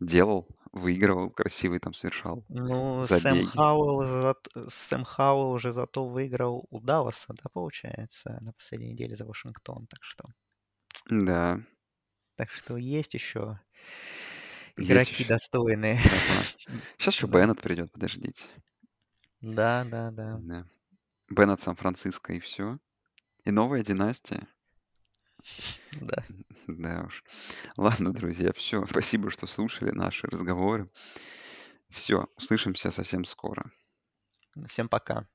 [0.00, 3.38] делал, выигрывал, красивый там совершал Ну, Сэм.
[3.42, 9.24] Хауэлл, зат- Сэм Хауэлл уже зато выиграл у Далласа, да, получается, на последней неделе за
[9.26, 10.24] Вашингтон, так что,
[11.10, 11.60] Да,
[12.36, 13.60] так что есть еще
[14.76, 15.24] есть игроки еще.
[15.24, 15.98] достойные.
[16.08, 16.50] Ага.
[16.98, 18.44] Сейчас еще Беннет придет, подождите.
[19.42, 20.38] Да, да, да.
[20.40, 20.66] Да.
[21.28, 22.76] Беннет Сан-Франциско и все.
[23.44, 24.46] И новая династия.
[26.00, 26.24] да.
[26.68, 27.24] Да уж.
[27.76, 28.86] Ладно, друзья, все.
[28.86, 30.88] Спасибо, что слушали наши разговоры.
[31.90, 33.70] Все, услышимся совсем скоро.
[34.68, 35.26] Всем пока.